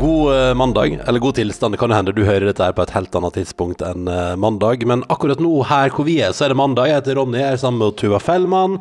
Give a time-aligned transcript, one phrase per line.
[0.00, 1.74] God eh, mandag, eller god tilstand.
[1.74, 4.84] Det kan hende du hører dette her på et helt annet tidspunkt enn eh, mandag.
[4.86, 6.86] Men akkurat nå, her hvor vi er, så er det mandag.
[6.86, 8.76] Jeg heter Ronny, jeg er sammen med Tuva Fellmann.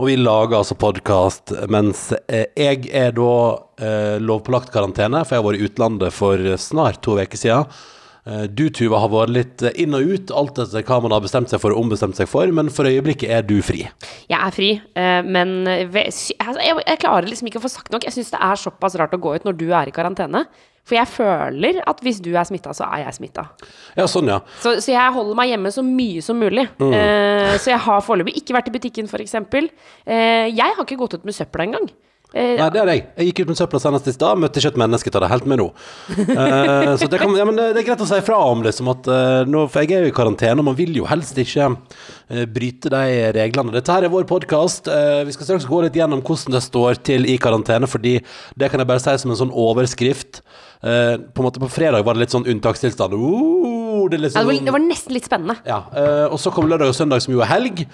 [0.00, 3.36] Og vi lager altså podkast mens eh, jeg er da
[3.78, 7.78] eh, lovpålagt karantene, for jeg har vært i utlandet for snart to uker siden.
[8.26, 11.24] Eh, Du, Tuva, har vært litt eh, inn og ut, alt etter hva man har
[11.24, 13.84] bestemt seg for og ombestemt seg for, men for øyeblikket er du fri.
[14.26, 18.06] Jeg er fri, eh, men altså, jeg, klarer liksom ikke å få sagt nok.
[18.08, 20.46] Jeg syns det er såpass rart å gå ut når du er i karantene.
[20.86, 23.42] For jeg føler at hvis du er smitta, så er jeg smitta.
[23.98, 24.38] Ja, sånn, ja.
[24.62, 26.62] Så, så jeg holder meg hjemme så mye som mulig.
[26.78, 29.34] Eh, så jeg har foreløpig ikke vært i butikken, f.eks.
[29.34, 31.90] Eh, jeg har ikke gått ut med søpla engang.
[32.34, 33.02] Eh, Nei, det er jeg.
[33.16, 35.46] Jeg gikk ut med søpla senest i stad, møtte ikke et menneske ta det helt
[35.48, 35.68] med ro.
[36.10, 39.08] Eh, så det, kan, ja, men det er greit å si fra om liksom at
[39.08, 42.44] eh, nå, For jeg er jo i karantene, og man vil jo helst ikke eh,
[42.50, 43.72] bryte de reglene.
[43.76, 44.90] Dette her er vår podkast.
[45.26, 48.18] vi skal straks gå litt gjennom hvordan det står til i karantene, fordi
[48.58, 50.42] det kan jeg bare si som en sånn overskrift.
[50.82, 53.16] Eh, på en måte På fredag var det litt sånn unntakstilstand.
[53.16, 55.56] Uh, det, er ja, det, sånn, var, det var nesten litt spennende.
[55.66, 57.86] ja, eh, og så kom lørdag og søndag, som jo er helg.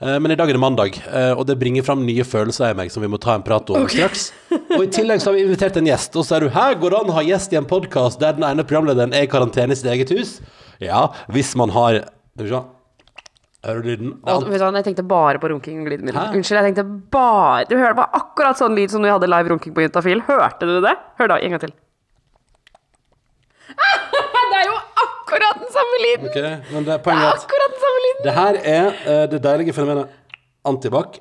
[0.00, 2.76] Eh, Men i dag er det mandag, eh, og det bringer fram nye følelser i
[2.78, 4.30] meg som vi må ta en prat om straks.
[4.72, 6.94] Og i tillegg så har vi invitert en gjest, og så er du her går
[6.94, 9.76] det an å ha gjest i en podkast der den ene programlederen er i karantene
[9.76, 10.38] i sitt eget hus?
[10.80, 12.00] Ja, hvis man har.
[12.40, 14.12] Hører du lyden?
[14.24, 16.32] Ja, vet du hva, jeg tenkte bare på runking og glidemiddel.
[16.32, 19.52] Unnskyld, jeg tenkte bare Du hører bare akkurat sånn lyd som når vi hadde live
[19.52, 20.24] runking på Juntafil.
[20.30, 20.96] Hørte du det?
[21.20, 21.76] Hør da, en gang til.
[23.70, 24.09] det jo
[25.40, 26.28] akkurat den samme lyden!
[26.30, 30.08] Okay, men det er poenget at det her er eh, det deilige fenomenet
[30.64, 31.16] antibac.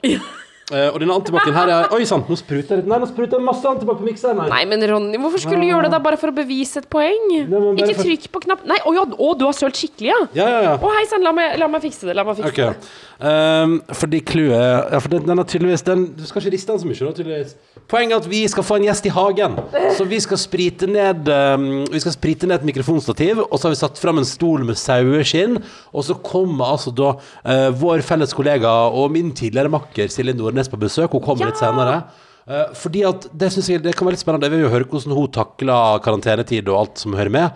[0.69, 3.45] Eh, og denne antibacen her er Oi sann, nå spruter det Nei, nå spruter det
[3.45, 4.51] masse antibac på mikseren her.
[4.53, 7.23] Nei, men Ronny, hvorfor skulle du gjøre det da bare for å bevise et poeng?
[7.33, 10.19] Nei, Ikke for- trykk på knapp Nei, å ja, å, du har sølt skikkelig, ja?
[10.37, 10.73] Ja, ja, ja.
[10.77, 12.13] Å, hei sann, la, la meg fikse det.
[12.19, 12.91] La meg fikse Ok.
[13.19, 16.79] Um, fordi clouet Ja, for den, den er tydeligvis den, Du skal ikke riste den
[16.79, 17.57] så mye, da, tydeligvis.
[17.89, 19.57] Poenget er at vi skal få en gjest i hagen.
[19.97, 23.73] Så vi skal sprite ned um, Vi skal sprite ned et mikrofonstativ, og så har
[23.73, 25.57] vi satt fram en stol med saueskinn.
[25.89, 30.58] Og så kommer altså da uh, vår felles kollega og min tidligere makker Silje Nordnes
[30.67, 31.11] på besøk.
[31.15, 32.03] Hun kommer litt senere.
[32.49, 34.49] Eh, fordi at Det synes jeg det kan være litt spennende.
[34.49, 37.51] Jeg vil jo høre hvordan hun takler karantenetid og alt som hører med.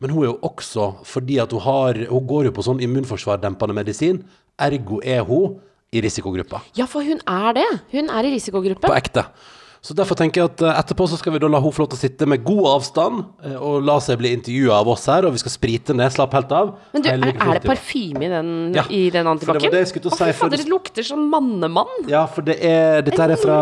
[0.00, 3.74] Men hun er jo også fordi at hun har Hun går jo på sånn immunforsvardempende
[3.74, 4.24] medisin.
[4.58, 5.60] Ergo er hun
[5.92, 6.62] i risikogruppa.
[6.76, 7.68] Ja, for hun er det.
[7.92, 8.86] Hun er i risikogruppe.
[8.88, 9.24] På ekte.
[9.88, 11.88] Så derfor tenker jeg at eh, etterpå så skal vi da la hun få lov
[11.94, 15.24] til å sitte med god avstand eh, og la seg bli intervjua av oss her,
[15.24, 16.12] og vi skal sprite ned.
[16.12, 16.74] Slapp helt av.
[16.92, 19.72] Men du, er, er det parfyme i den, Ja, den antibac-en?
[19.72, 21.88] å fy fader, det- lukter som mannemann.
[22.10, 23.58] Ja, for det er Dette er fra.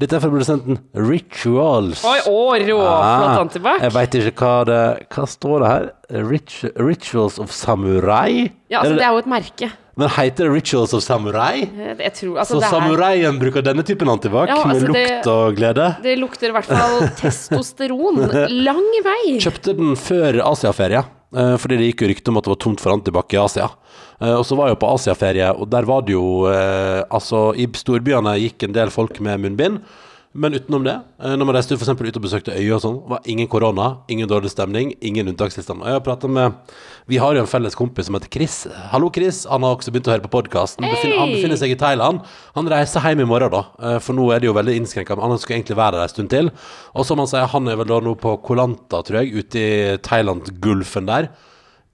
[0.00, 2.04] Dette er fra produsenten Rituals.
[2.04, 3.80] Oi, å, råflott Ah, antibac.
[3.84, 4.82] Jeg veit ikke hva det
[5.14, 5.88] Hva står det her?
[6.28, 8.50] Rit rituals of Samurai?
[8.68, 9.72] Ja, altså, det- det er jo et merke.
[9.96, 11.62] Men heter det Rituals of Samurai?
[11.62, 15.54] Eh, tror, altså, Så er, samuraien bruker denne typen antibac Ja, med lukt det- og
[15.54, 15.86] glede?
[16.02, 18.18] det lukter i hvert fall testosteron.
[18.64, 19.36] Lang vei.
[19.38, 21.04] Kjøpte den før Asiaferie,
[21.36, 23.68] eh, fordi det gikk jo rykte om at det var tomt for antibac i Asia.
[24.20, 28.34] Eh, Og så var jeg på Asiaferie, og der var det jo Altså, i storbyene
[28.40, 29.80] gikk en del folk med munnbind.
[30.34, 33.20] Men utenom det, eh, når man reiste for ut og besøkte øyer og sånn, var
[33.30, 35.78] ingen korona, ingen dårlig stemning, ingen unntakstilstand.
[35.78, 36.56] Og jeg har pratet med
[37.06, 38.66] Vi har jo en felles kompis som heter Chris.
[38.90, 39.44] Hallo, Chris.
[39.46, 40.82] Han har også begynt å høre på podkasten.
[40.82, 42.24] Han befinner seg i Thailand.
[42.56, 45.14] Han reiser hjem i morgen, da, eh, for nå er det jo veldig innskrenka.
[45.20, 46.50] Han skulle egentlig være der en stund til.
[46.96, 49.96] Og som han sier, han er vel da nå på Kolanta, tror jeg, ute i
[49.98, 51.28] Thailand-gulfen der.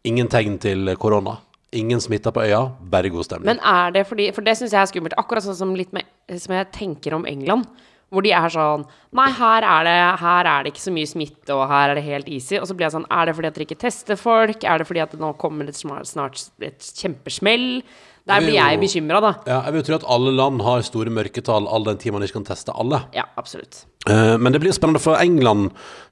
[0.07, 1.41] Ingen tegn til korona.
[1.73, 3.47] Ingen smitta på øya, bare god stemning.
[3.47, 5.19] Men er det fordi For det syns jeg er skummelt.
[5.19, 6.05] Akkurat sånn som, litt med,
[6.39, 7.67] som jeg tenker om England.
[8.11, 8.85] Hvor de er sånn
[9.15, 12.07] Nei, her er, det, her er det ikke så mye smitte, og her er det
[12.07, 12.59] helt easy.
[12.61, 14.67] Og så blir jeg sånn Er det fordi at dere ikke tester folk?
[14.67, 17.83] Er det fordi at det nå kommer det snart, snart et kjempesmell?
[18.29, 19.31] Der blir jeg bekymra, da.
[19.49, 22.37] ja, jeg vil tro at alle land har store mørketall all den tid man ikke
[22.39, 23.01] kan teste alle.
[23.17, 23.85] Ja, absolutt.
[24.07, 25.71] Eh, men det blir spennende, for England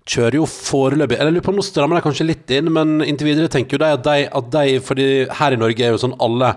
[0.08, 2.99] kjører jo foreløpig Eller jeg lurer på om nå strammer de kanskje litt inn, men
[3.05, 5.08] inntil videre tenker jo de at de, at de Fordi
[5.38, 6.55] her i Norge er jo sånn alle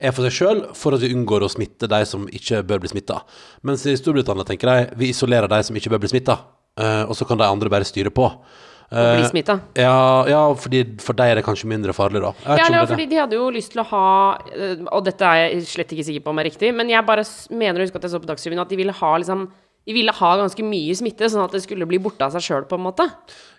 [0.00, 2.90] er for seg sjøl for at vi unngår å smitte de som ikke bør bli
[2.92, 3.20] smitta.
[3.68, 6.38] Mens i Storbritannia tenker de vi isolerer de som ikke bør bli smitta,
[7.04, 8.30] og så kan de andre bare styre på.
[8.90, 9.54] Å bli smitta.
[9.78, 12.32] Ja, ja fordi for deg er det kanskje mindre farlig, da.
[12.58, 14.06] Ja, ja, fordi de hadde jo lyst til å ha
[14.50, 17.22] øh, Og dette er jeg slett ikke sikker på om er riktig, men jeg bare
[17.54, 19.46] mener å huske at jeg så på Dagsrevyen at de ville ha liksom
[19.88, 22.64] De ville ha ganske mye smitte, sånn at det skulle bli borte av seg sjøl,
[22.68, 23.06] på en måte.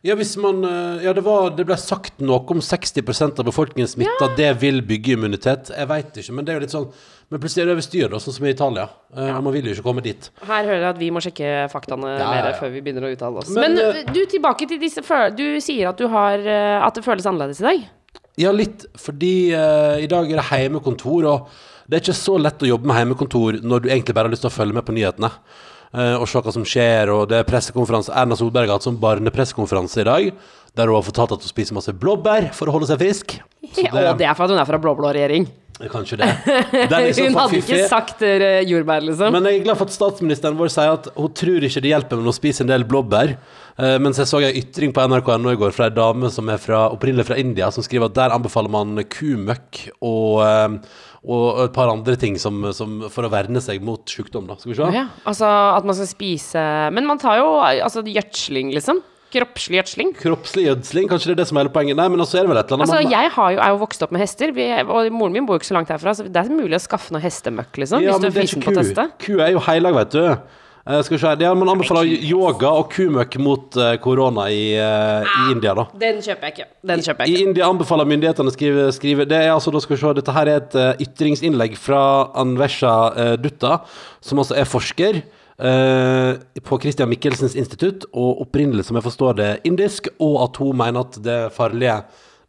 [0.06, 3.90] Ja, hvis man eh, Ja, det, var, det ble sagt noe om 60% av befolkningen
[3.90, 4.30] smitta.
[4.38, 5.72] Det vil bygge immunitet.
[5.74, 6.88] Jeg veit ikke, men det er jo litt sånn
[7.32, 8.86] Men plutselig er det over styr, sånn som i Italia.
[9.16, 9.40] Ja.
[9.42, 10.30] Man vil jo ikke komme dit.
[10.44, 12.60] Her hører jeg at vi må sjekke faktaene Ja, mer ja, ja.
[12.60, 13.50] før vi begynner å uttale oss.
[13.56, 15.04] Men, Men, eh, du, tilbake til disse.
[15.38, 17.90] Du sier at du har eh, At det føles annerledes i dag.
[18.40, 22.64] Ja, litt, fordi uh, i dag er det heimekontor, og det er ikke så lett
[22.64, 24.96] å jobbe med heimekontor når du egentlig bare har lyst til å følge med på
[24.96, 25.30] nyhetene.
[25.94, 28.14] Eh, og se hva som skjer, og det er pressekonferanse.
[28.16, 30.30] Erna Solberg har hatt sånn barnepressekonferanse i dag,
[30.78, 33.40] der hun har fortalt at hun spiser masse blåbær for å holde seg frisk.
[33.72, 35.50] Så Og det er for at hun er fra blå-blå regjering.
[35.90, 36.28] Kanskje det.
[36.92, 39.34] Er så Hun hadde ikke sagt eh, jordbær, liksom.
[39.34, 42.22] Men jeg er glad for at statsministeren vår sier at hun tror ikke det hjelper
[42.22, 43.34] med å spise en del blåbær.
[43.82, 46.60] Uh, mens jeg så en ytring på nrk.no i går fra ei dame som er
[46.62, 50.76] fra, opprinnelig fra India, som skriver at der anbefaler man kumøkk og, eh,
[51.22, 54.48] og et par andre ting som, som for å verne seg mot sykdom.
[54.50, 54.58] Da.
[54.58, 54.90] Skal vi se?
[54.96, 56.64] Ja, altså at man skal spise
[56.96, 59.04] Men man tar jo altså gjødsling, liksom.
[59.32, 60.10] Kroppslig gjødsling.
[60.20, 61.96] Kroppslig gjødsling, kanskje det er det som er hele poenget?
[61.96, 63.78] Nei, men også er det vel et eller annet Altså, jeg har jo, er jo
[63.80, 66.26] vokst opp med hester, vi, og moren min bor jo ikke så langt herfra, så
[66.28, 68.76] det er mulig å skaffe noe hestemøkk, liksom, Ja, hvis du er fysen på å
[68.82, 69.06] teste.
[69.24, 70.26] Ku er jo heilag, vet du.
[70.90, 71.36] Eh, skal vi se.
[71.40, 75.86] Ja, man anbefaler yoga og kumøkk mot eh, korona i, uh, i India, da.
[76.02, 76.66] Den kjøper jeg ikke.
[76.90, 77.50] Den kjøper jeg I ikke.
[77.50, 80.50] India anbefaler myndighetene å skrive, skrive Det er altså, da skal vi se, Dette her
[80.50, 82.02] er et ytringsinnlegg fra
[82.42, 83.84] Anvesha uh, Dutta,
[84.26, 85.24] som altså er forsker
[85.62, 91.06] på Christian Michelsens institutt, og opprinnelig, som jeg forstår det, indisk, og at hun mener
[91.06, 92.00] at det farlige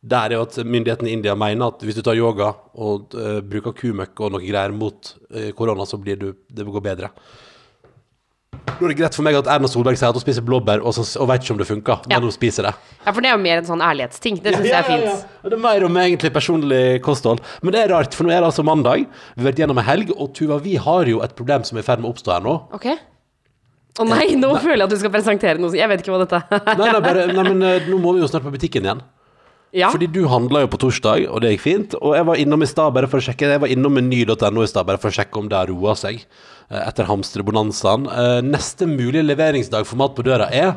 [0.00, 3.42] der er jo at myndighetene i India mener at hvis du tar yoga og uh,
[3.44, 7.12] bruker kumøkk og noe greier mot korona, korona, så blir du, det går bedre.
[8.62, 10.94] Nå er det greit for meg at Erna Solberg sier at hun spiser blåbær, og,
[10.96, 12.16] så, og vet ikke om det funker, Ja.
[12.18, 12.72] men hun spiser det.
[13.04, 14.40] Ja, for det er jo mer en sånn ærlighetsting.
[14.42, 15.24] Det syns jeg er fint.
[15.46, 17.42] Det er mer om egentlig personlig kosthold.
[17.62, 19.06] Men det er rart, for nå er det altså mandag.
[19.36, 21.82] Vi har vært gjennom en helg, og Tuva, vi har jo et problem som er
[21.82, 22.54] i ferd med å oppstå her nå.
[22.78, 22.86] Ok?
[24.00, 25.74] Å nei, nå føler jeg at du skal presentere noe.
[25.76, 26.62] Jeg vet ikke hva dette er.
[26.78, 29.02] Nei, nei, bare, nei men eh, nå må vi jo snart på butikken igjen.
[29.72, 29.88] Ja.
[29.88, 31.94] Fordi du handla jo på torsdag, og det gikk fint.
[32.04, 34.68] Og jeg var innom i stad bare for å sjekke Jeg var innom meny.no i
[34.68, 38.04] stad bare for å sjekke om det har roa seg eh, etter hamstrebonanzaen.
[38.12, 40.74] Eh, Neste mulige leveringsdag for mat på døra er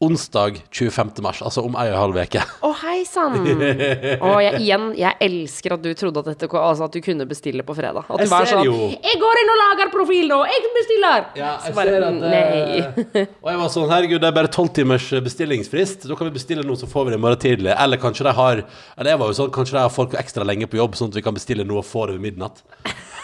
[0.00, 1.10] onsdag 25.
[1.24, 2.42] mars, altså om ei og en halv uke.
[2.62, 3.34] Å, hei sann.
[3.48, 7.74] Jeg, igjen, jeg elsker at du trodde at, dette, altså at du kunne bestille på
[7.74, 8.06] fredag.
[8.06, 8.76] At Jeg du var ser sånn jo.
[8.94, 10.38] 'Jeg går inn og lager profil nå!
[10.46, 13.24] Jeg bestiller!' Ja, jeg bare, ser at Nei.
[13.24, 16.06] eh, Og jeg var sånn, herregud, det er bare 12 timers bestillingsfrist.
[16.06, 17.74] Da kan vi bestille noe, så får vi det i morgen tidlig.
[17.74, 18.62] Eller kanskje de har
[18.96, 21.18] Eller jeg var jo sånn, kanskje de har folk ekstra lenge på jobb, sånn at
[21.18, 22.62] vi kan bestille noe og få det ved midnatt.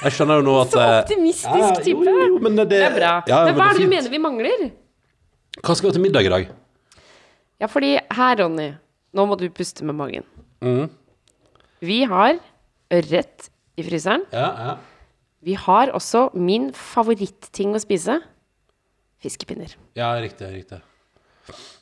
[0.02, 2.02] Jeg skjønner jo nå at Så eh, optimistisk ja, type.
[2.02, 3.14] Jo, jo, jo, men det, Det er bra.
[3.30, 4.68] Ja, men hva er det du mener vi mangler?
[5.62, 6.52] Hva skal vi ha til middag i dag?
[7.64, 8.74] Ja, fordi her, Ronny,
[9.16, 10.26] nå må du puste med magen.
[10.60, 10.90] Mm.
[11.84, 12.36] Vi har
[12.92, 13.46] ørret
[13.80, 14.26] i fryseren.
[14.34, 14.74] Ja, ja.
[15.44, 18.18] Vi har også min favoritting å spise.
[19.24, 19.72] Fiskepinner.
[19.96, 20.50] ja riktig.
[20.52, 20.82] riktig.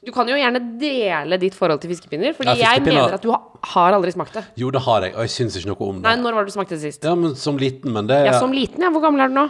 [0.06, 3.32] Du kan jo gjerne dele ditt forhold til fiskepinner, fordi Ja, jeg mener at du
[3.32, 4.44] har aldri smakt det.
[4.58, 6.06] Jo, det har jeg, og jeg syns ikke noe om det.
[6.06, 7.02] Nei, når var det du smakte det sist?
[7.06, 8.90] Ja, men Som liten, men det Ja, som liten, ja.
[8.94, 9.48] Hvor gammel er du nå?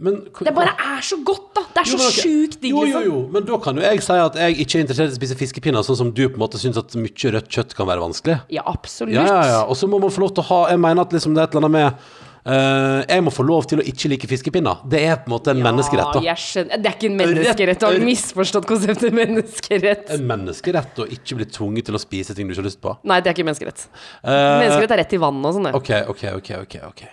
[0.00, 1.64] Men, Det bare er så godt, da!
[1.74, 3.04] Det er Jo, så sjukt digg, Jo, jo, liksom.
[3.10, 5.36] jo, men da kan jo jeg si at jeg ikke er interessert i å spise
[5.38, 8.40] fiskepinner, sånn som du på en måte syns at mye rødt kjøtt kan være vanskelig.
[8.52, 9.14] Ja, absolutt.
[9.14, 9.60] Ja, ja, ja.
[9.68, 11.50] Og så må man få lov til å ha Jeg mener at liksom det er
[11.50, 12.10] et eller annet med
[12.40, 14.80] Uh, Jeg må få lov til å ikke like fiskepinner.
[14.88, 16.22] Det er på en måte en menneskerett, da.
[16.24, 17.82] Det er ikke en menneskerett.
[17.82, 20.08] Du har misforstått konseptet menneskerett.
[20.16, 22.96] En menneskerett å ikke bli tvunget til å spise ting du ikke har lyst på.
[23.04, 23.86] Nei, det er ikke menneskerett.
[24.24, 24.32] Uh,
[24.64, 25.72] Menneskerett er rett i vannet og sånn.
[25.76, 26.54] OK, OK, OK.
[26.64, 27.08] ok, ok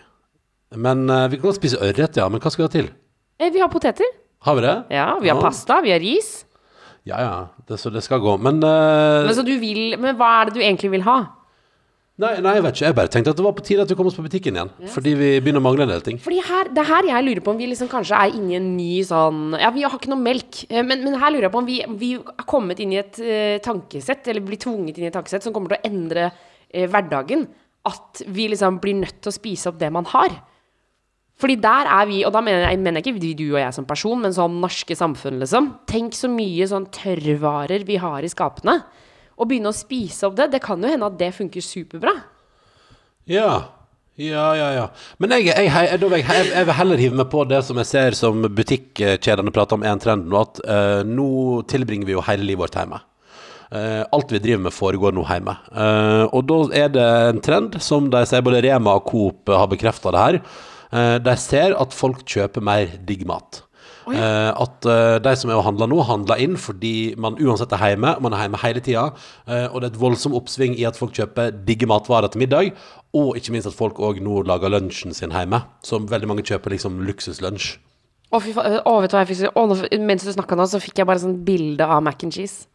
[0.75, 2.27] Men eh, vi kan godt spise ørret, ja.
[2.29, 2.89] Men hva skal vi ha til?
[3.39, 4.09] Eh, Vi har poteter.
[4.43, 4.75] Har vi det?
[4.93, 6.43] Ja, vi har pasta, vi har ris.
[7.07, 7.35] Ja, ja.
[7.67, 8.35] Det, så det skal gå.
[8.39, 11.19] Men eh, Men så du vil Men hva er det du egentlig vil ha?
[12.17, 12.85] nei, nei, jeg vet ikke.
[12.87, 14.71] Jeg bare tenkte at det var på tide at vi kom oss på butikken igjen.
[14.89, 16.17] Fordi vi begynner å mangle en del ting.
[16.17, 18.57] Fordi her, det er her jeg lurer på om vi liksom kanskje er inne i
[18.57, 21.53] en ny sånn Ja, vi har ikke noe melk, eh, men, men her lurer jeg
[21.53, 25.05] på om vi, vi er kommet inn i et eh, tankesett, eller blir tvunget inn
[25.05, 26.25] i et tankesett som kommer til å endre
[26.73, 27.45] eh, hverdagen.
[27.87, 30.33] At vi liksom blir nødt til å spise opp det man har.
[31.37, 34.21] Fordi der er vi, og da mener jeg, jeg ikke du og jeg som person,
[34.23, 35.69] men som norske samfunn, liksom.
[35.89, 38.79] Tenk så mye sånn tørrvarer vi har i skapene.
[39.37, 42.15] Å begynne å spise opp det, det kan jo hende at det funker superbra.
[43.29, 43.51] Ja.
[44.17, 44.85] Ja, ja, ja.
[45.21, 48.47] Men jeg, jeg, jeg, jeg vil heller hive meg på det som jeg ser som
[48.57, 51.27] butikkjedene prater om er en trend nå, at uh, nå
[51.69, 52.97] tilbringer vi jo hele livet vårt hjemme.
[53.67, 55.53] Uh, alt vi driver med foregår nå hjemme.
[55.69, 59.69] Uh, og da er det en trend som de sier både Rema og Coop har
[59.69, 60.41] bekrefta det her.
[60.93, 63.63] Eh, de ser at folk kjøper mer digg mat.
[64.07, 67.83] Eh, at eh, de som er og handler nå, handler inn fordi man uansett er
[67.91, 69.09] hjemme, man er hjemme hele tida,
[69.67, 72.71] og det er et voldsomt oppsving i at folk kjøper digge matvarer til middag,
[73.17, 76.75] og ikke minst at folk òg nå lager lunsjen sin hjemme, som veldig mange kjøper
[76.75, 77.75] liksom luksuslunsj.
[78.27, 78.81] Å, fy faen.
[78.83, 81.37] Oh, vet du hva jeg fikk Mens du snakka nå, så fikk jeg bare sånn
[81.47, 82.67] bilde av mac and cheese.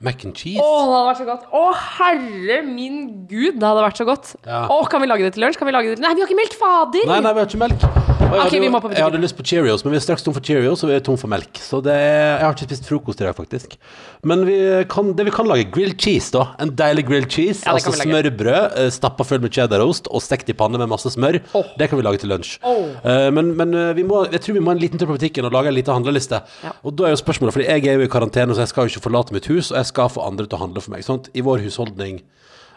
[0.00, 0.56] Mac and cheese?
[0.64, 1.42] Å, det hadde vært så godt.
[1.52, 1.62] Å,
[1.98, 4.30] herre min gud, det hadde vært så godt.
[4.48, 4.62] Ja.
[4.72, 5.58] Å, kan vi lage det til lunsj?
[5.60, 7.04] Kan vi lage det til Nei, vi har ikke melk, fader!
[7.10, 7.84] Nei, nei, vi har ikke melk.
[8.30, 9.00] Og jeg, Ok, hadde, vi jo- må på butikken.
[9.00, 11.00] jeg hadde lyst på Cheerios, men vi er straks tom for Cheerios, og vi er
[11.04, 11.50] tom for melk.
[11.60, 13.74] Så det er, jeg har ikke spist frokost i dag, faktisk.
[14.22, 14.56] Men vi
[14.92, 16.44] kan, det vi kan lage, grilled cheese, da.
[16.62, 17.64] En deilig grilled cheese.
[17.66, 18.30] Ja, det altså kan vi lage.
[18.30, 21.40] smørbrød eh, stappa full med cheddarost og stekt i panne med masse smør.
[21.58, 21.72] Åh.
[21.80, 22.54] Det kan vi lage til lunsj.
[22.62, 22.84] Åh.
[23.02, 25.44] Eh, men men eh, vi må, jeg tror vi må en liten tur på butikken
[25.50, 26.40] og lage en liten handleliste.
[26.64, 26.72] Ja.
[26.86, 28.94] Og da er jo spørsmålet, fordi jeg er jo i karantene, så jeg skal jo
[28.94, 31.04] ikke forlate mitt hus, og jeg skal få andre til å handle for meg.
[31.06, 32.22] Sånn I vår husholdning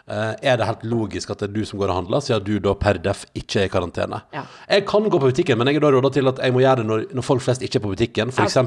[0.04, 2.58] Uh, er det helt logisk at det er du som går og handler, siden du
[2.60, 4.18] da per def ikke er i karantene.
[4.36, 4.42] Ja.
[4.68, 6.82] Jeg kan gå på butikken, men jeg er da råda til at jeg må gjøre
[6.82, 8.28] det når, når folk flest ikke er på butikken.
[8.34, 8.58] F.eks.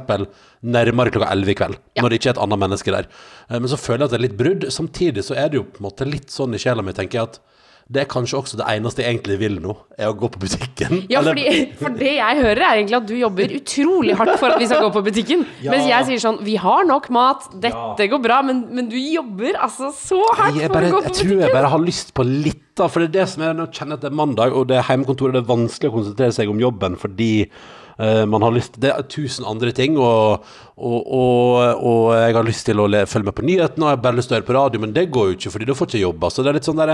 [0.66, 2.01] nærmere klokka 11 i kveld, Ja.
[2.01, 3.06] når det ikke er et annet menneske der.
[3.51, 4.66] Uh, Men så føler jeg at det er litt brudd.
[4.74, 7.30] Samtidig så er det jo på en måte litt sånn i sjela mi, tenker jeg,
[7.30, 7.39] at
[7.88, 11.03] det er kanskje også det eneste jeg egentlig vil nå, er å gå på butikken.
[11.13, 11.46] Ja, fordi,
[11.79, 14.84] for det jeg hører, er egentlig at du jobber utrolig hardt for at vi skal
[14.84, 15.46] gå på butikken.
[15.63, 15.72] Ja.
[15.74, 19.58] Mens jeg sier sånn Vi har nok mat, dette går bra, men, men du jobber
[19.63, 22.13] altså så hardt bare, for å gå på jeg på tror jeg bare har lyst
[22.17, 22.89] på litt, da.
[22.91, 24.86] For det er det som er Nå kjenner at det er mandag, og det er
[24.91, 25.38] hjemmekontoret.
[25.38, 27.32] Det er vanskelig å konsentrere seg om jobben fordi
[28.30, 30.44] man har lyst Det er tusen andre ting, og,
[30.77, 33.98] og, og, og jeg har lyst til å le, følge med på nyhetene, og jeg
[33.98, 35.77] har bare lyst til å høre på radio, men det går jo ikke, fordi da
[35.80, 36.30] får jeg ikke jobba.
[36.34, 36.94] Så det er litt sånn der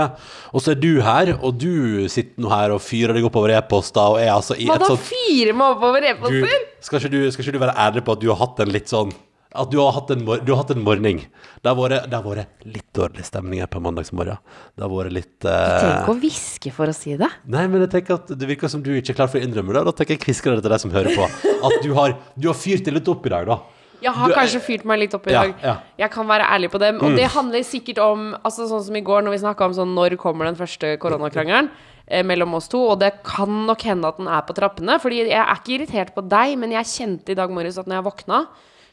[0.54, 4.16] Og så er du her, og du sitter nå her og fyrer deg oppover e-poster,
[4.16, 6.66] og er altså i Hva et da, sånt fire meg oppover e-poster?
[6.84, 9.12] skal, skal ikke du være ærlig på at du har hatt en litt sånn
[9.54, 11.20] At du har hatt en, mor- du har hatt en morgen.
[11.62, 14.38] Det har vært, det har vært litt dårlig stemning her på mandagsmorgen.
[14.74, 17.28] Det har vært litt Du Trenger ikke å hviske for å si det.
[17.46, 19.72] Nei, men jeg tenker at det virker som du ikke er klar for å innrømme
[19.76, 19.84] det.
[19.86, 21.28] Da tenker jeg kvisker det til deg som hører på.
[21.70, 23.60] At du har, du har fyrt det litt opp i dag, da.
[24.04, 25.54] Jeg har Du- kanskje fyrt meg litt opp i Ja, dag.
[25.62, 25.74] ja.
[25.78, 25.80] Mm.
[26.02, 26.90] Jeg kan være ærlig på det.
[27.00, 29.94] Og det handler sikkert om altså Sånn som i går, når vi snakka om sånn
[29.94, 31.70] når kommer den første koronakrangelen
[32.08, 34.98] eh, mellom oss to, og det kan nok hende at den er på trappene.
[35.00, 38.02] Fordi jeg er ikke irritert på deg, men jeg kjente i dag morges at når
[38.02, 38.46] jeg våkna,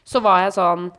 [0.04, 0.90] så var jeg sånn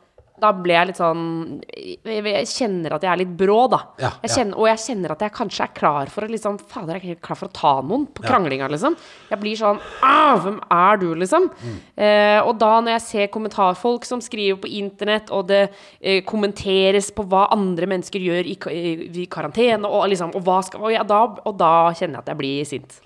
[0.41, 1.25] da ble jeg litt sånn
[1.69, 3.79] Jeg kjenner at jeg er litt brå, da.
[4.01, 4.45] Ja, jeg ja.
[4.50, 7.27] og jeg kjenner at jeg kanskje er klar for å liksom Fader, jeg er ikke
[7.29, 8.98] klar for å ta noen på kranglinga, liksom.
[9.29, 11.48] Jeg blir sånn ah, Hvem er du, liksom?
[11.53, 11.77] Mm.
[12.07, 17.12] Eh, og da når jeg ser kommentarfolk som skriver på internett, og det eh, kommenteres
[17.13, 18.93] på hva andre mennesker gjør i, i,
[19.24, 22.33] i karantene, og liksom Og hva skal og, ja, da, og da kjenner jeg at
[22.33, 23.01] jeg blir sint.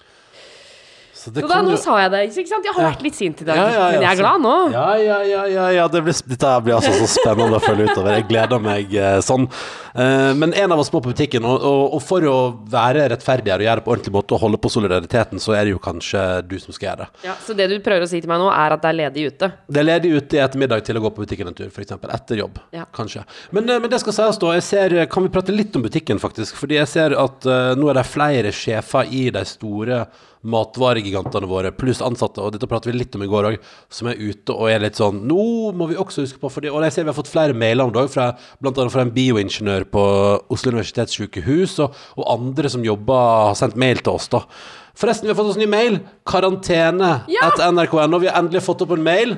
[1.34, 2.22] Da, nå sa jeg det.
[2.29, 2.65] Ikke sant?
[2.67, 4.55] Jeg har vært litt sint i dag, men jeg er så- glad nå.
[4.72, 5.88] Ja, ja, ja, ja, ja.
[5.88, 8.13] Det blir, dette blir altså så spennende å følge utover.
[8.17, 9.48] Jeg gleder meg eh, sånn.
[9.98, 12.38] Eh, men en av oss må på butikken, og, og, og for å
[12.69, 15.74] være rettferdigere og gjøre det på ordentlig måte og holde på solidariteten, så er det
[15.75, 17.25] jo kanskje du som skal gjøre det.
[17.27, 19.25] Ja, så det du prøver å si til meg nå, er at det er ledig
[19.34, 19.51] ute?
[19.67, 21.98] Det er ledig ute i ettermiddag til å gå på butikken en tur, f.eks.
[22.17, 22.62] Etter jobb.
[22.75, 22.86] Ja.
[22.93, 23.25] Kanskje.
[23.51, 24.53] Men, eh, men det skal sies, da.
[24.57, 26.55] Jeg ser, kan vi prate litt om butikken, faktisk?
[26.62, 30.05] Fordi jeg ser at eh, nå er det flere sjefer i de store
[30.48, 33.58] matvaregigantene våre, pluss ansatte, og dette prater vi litt om i går òg,
[33.94, 36.84] som er ute og er litt sånn Nå må vi også huske på fordi, Og
[36.88, 38.18] jeg ser vi har fått flere mailer om det òg,
[38.63, 38.88] bl.a.
[38.94, 40.04] fra en bioingeniør på
[40.54, 44.44] Oslo universitetssykehus, og, og andre som jobber, har sendt mail til oss, da.
[44.98, 46.00] Forresten, vi har fått oss ny mail.
[46.25, 47.51] Karantene Ja!
[47.51, 48.18] etter nrk.no.
[48.24, 49.36] Vi har endelig fått opp en mail.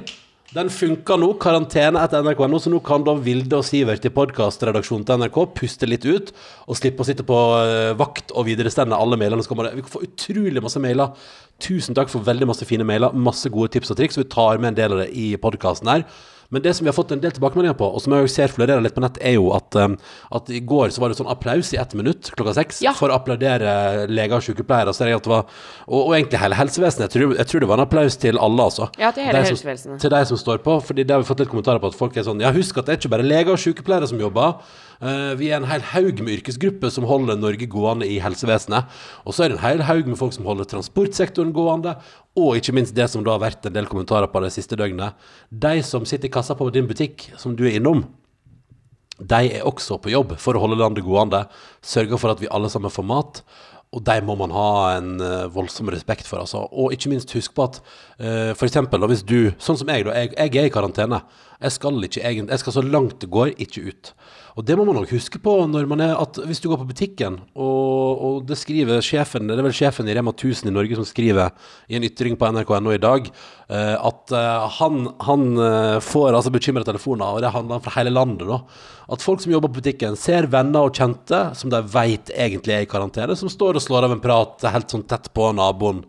[0.50, 5.03] Den funker nå, karantene etter nrk.no, så nå kan da Vilde og Sivert i podkastredaksjonen
[5.06, 6.32] til NRK puste litt ut
[6.65, 9.46] og slippe å sitte på eh, vakt og viderestende alle mailene.
[9.77, 11.13] Vi får utrolig masse mailer.
[11.62, 14.18] Tusen takk for veldig masse fine mailer, masse gode tips og triks.
[14.18, 16.08] Vi tar med en del av det i podkasten her.
[16.50, 18.82] Men det som vi har fått en del tilbakemeldinger på, og som jeg ser florerer
[18.82, 19.98] litt på nett, er jo at, um,
[20.34, 22.94] at i går så var det sånn applaus i ett minutt klokka seks Ja.
[22.98, 24.89] for å applaudere leger og sykepleiere.
[24.98, 25.46] Det var,
[25.88, 27.06] og, og egentlig hele helsevesenet.
[27.06, 28.89] Jeg tror, jeg tror det var en applaus til alle, altså.
[28.98, 30.01] Ja, til hele De som- helsevesenet.
[30.01, 30.79] Til de som står på.
[30.82, 32.86] Fordi det har vi fått litt kommentarer på at folk er sånn Ja, husk at
[32.89, 34.56] det er ikke bare leger og sykepleiere som jobber.
[35.01, 38.84] Uh, vi er en hel haug med yrkesgrupper som holder Norge gående i helsevesenet.
[39.25, 41.96] Og så er det en hel haug med folk som holder transportsektoren gående.
[42.39, 45.13] Og ikke minst det som da har vært en del kommentarer på det siste døgnet.
[45.51, 48.05] De som sitter i kassa på din butikk, som du er innom.
[49.19, 51.43] De er også på jobb for å holde landet gående,
[51.84, 53.41] sørge for at vi alle sammen får mat.
[53.89, 56.43] Og de må man ha en eh, voldsom respekt for.
[56.43, 56.62] Altså.
[56.69, 60.13] Og ikke minst husk på at uh, for eksempel, hvis du, sånn som jeg, da,
[60.13, 61.24] jeg, jeg er i karantene.
[61.58, 64.12] Jeg skal, ikke, jeg, jeg skal så langt det går, ikke ut.
[64.58, 66.89] Og det må man nok huske på når man er at hvis du går på
[66.89, 70.98] butikken, og, og det skriver sjefen, det er vel sjefen i Rema 1000 i Norge
[70.98, 71.53] som skriver
[71.89, 73.29] i en ytring på nrk.no i dag,
[73.70, 78.15] eh, at eh, han, han eh, får altså bekymra telefoner, og det handler fra hele
[78.15, 78.62] landet, da.
[79.10, 82.86] At folk som jobber på butikken, ser venner og kjente som de veit egentlig er
[82.86, 86.03] i karantene, som står og slår av en prat helt sånn tett på naboen.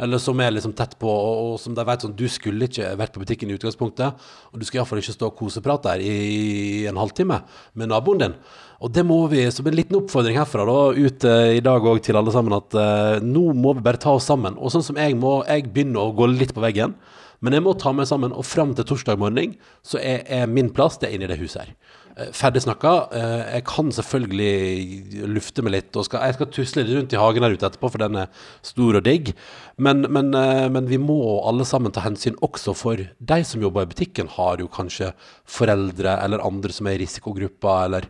[0.00, 3.14] Eller som er liksom tett på, og, som de vet sånn Du skulle ikke vært
[3.14, 7.00] på butikken i utgangspunktet, og du skal iallfall ikke stå og koseprate der i, en
[7.00, 7.42] halvtime
[7.78, 8.36] med naboen din.
[8.82, 12.02] Og det må vi, som en liten oppfordring herfra da, ut eh, i dag òg
[12.02, 14.56] til alle sammen, at eh, nå må vi bare ta oss sammen.
[14.58, 16.96] Og sånn som jeg må Jeg begynner å gå litt på veggen.
[17.42, 19.56] Men jeg må ta meg sammen, og fram til torsdag morgen
[19.86, 21.72] så er, er min plass det er inne i det huset her.
[22.16, 23.08] Eh, Ferdig snakka.
[23.12, 27.20] Eh, Jeg kan selvfølgelig lufte meg litt, og skal, jeg skal tusle litt rundt i
[27.20, 28.28] hagen her ute etterpå, for den er
[28.62, 29.32] stor og digg.
[29.78, 33.86] Men, men, eh, men vi må alle sammen ta hensyn også for de som jobber
[33.86, 35.12] i butikken, har jo kanskje
[35.48, 38.08] foreldre eller andre som er i risikogruppa, eller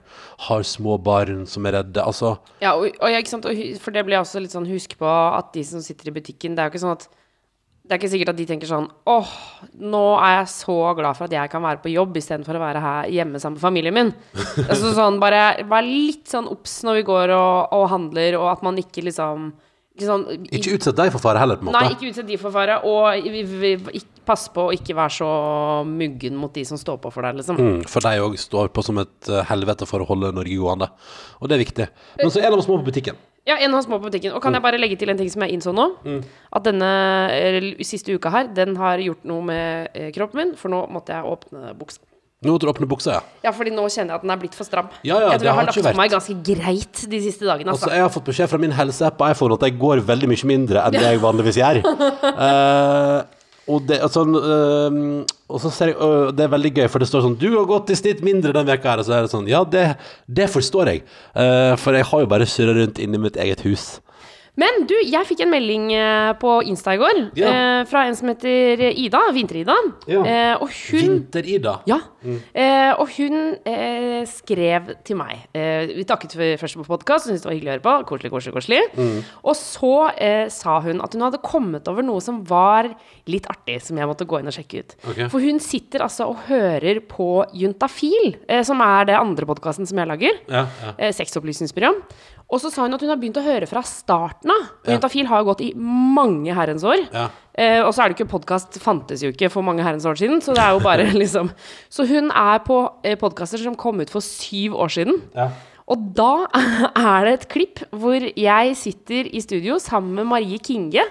[0.49, 2.03] har små barn som er redde.
[2.03, 5.83] Altså, Ja, og, og, for det blir også litt sånn Husk på at de som
[5.83, 7.09] sitter i butikken Det er jo ikke sånn at
[7.83, 9.31] Det er ikke sikkert at de tenker sånn Åh,
[9.83, 12.83] nå er jeg så glad for at jeg kan være på jobb istedenfor å være
[12.85, 14.13] her hjemme sammen med familien min.
[14.71, 18.65] altså sånn bare Vær litt sånn obs når vi går og, og handler, og at
[18.67, 19.51] man ikke liksom
[19.93, 21.81] ikke sånn, ikke utsett deg for fare heller, på en måte.
[21.85, 22.79] Nei, ikke utsett de for fare.
[22.89, 25.29] Og vi, vi, ikke, pass på å ikke være så
[25.85, 27.59] muggen mot de som står på for deg, liksom.
[27.61, 30.89] Mm, for de òg står på som et eh, helvete for å holde Norge gående.
[31.43, 31.89] Og det er viktig.
[32.23, 33.21] Men så er det små på butikken.
[33.49, 34.37] Ja, en av små på butikken.
[34.37, 35.89] Og kan jeg bare legge til en ting som jeg innså nå?
[36.55, 36.91] At denne
[37.35, 41.17] eh, siste uka her, den har gjort noe med eh, kroppen min, for nå måtte
[41.17, 42.05] jeg åpne buksa.
[42.43, 43.21] Nå måtte du åpne buksa, ja.
[43.45, 44.89] Ja, fordi nå kjenner jeg at den er blitt for stram.
[45.07, 47.47] Ja, ja, jeg det tror jeg har har lagt på meg ganske greit de siste
[47.47, 47.71] dagene.
[47.71, 47.95] Altså, Altså.
[47.99, 50.83] jeg har fått beskjed fra min helseapp på iPhone at jeg går veldig mye mindre
[50.87, 51.83] enn det jeg vanligvis gjør.
[52.33, 56.99] Eh, og, det, altså, øh, og så ser jeg øh, Det er veldig gøy, for
[56.99, 59.23] det står sånn 'Du har gått i snitt mindre den veka her.' Og så er
[59.23, 61.03] det sånn Ja, det, det forstår jeg.
[61.37, 64.01] uh, for jeg har jo bare surra rundt inni mitt eget hus.
[64.55, 67.49] Men du, jeg fikk en melding eh, på Insta i går Ja.
[67.49, 69.23] eh, fra en som heter Ida.
[69.33, 69.77] Vinter-Ida.
[70.07, 70.21] Ja.
[70.29, 71.79] Eh, og hun Vinter-Ida.
[71.89, 71.97] Ja.
[72.53, 73.57] Eh, og hun
[74.29, 75.47] skrev til meg.
[75.57, 77.95] Eh, vi takket først på podkast, syntes det var hyggelig å høre på.
[78.13, 78.83] Koselig, koselig, koselig.
[79.43, 82.91] Og så eh, sa hun at hun hadde kommet over noe som var
[83.31, 84.95] litt artig, som jeg måtte gå inn og sjekke ut.
[85.13, 85.29] Okay.
[85.31, 90.01] For hun sitter altså og hører på Juntafil, eh, som er det andre podkasten som
[90.01, 90.41] jeg lager.
[90.51, 90.95] Ja, ja.
[90.99, 92.01] Eh, Sexopplysningsprogram.
[92.53, 94.67] Og så sa hun at hun har begynt å høre fra starten av.
[94.83, 94.95] Ja.
[94.97, 97.07] Juntafil har gått i mange herrens år.
[97.09, 97.29] Ja.
[97.55, 100.43] Eh, og så er det ikke podkast fantes jo ikke for mange herrens år siden,
[100.45, 101.51] så det er jo bare liksom
[101.93, 105.21] Så hun er på eh, podkaster som kom ut for syv år siden.
[105.37, 105.51] Ja.
[105.93, 106.47] Og da
[106.93, 111.05] er det et klipp hvor jeg sitter i studio sammen med Marie Kinge,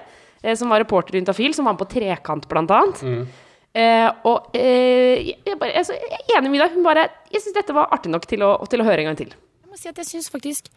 [0.43, 3.01] eh, som var reporter i Juntafil, som var med på Trekant, blant annet.
[3.73, 6.73] Eh, og eh, jeg, bare, altså, jeg er enig med deg.
[6.75, 9.19] Hun bare Jeg syns dette var artig nok til å, til å høre en gang
[9.21, 9.31] til.
[9.63, 10.67] Jeg må si at jeg syns faktisk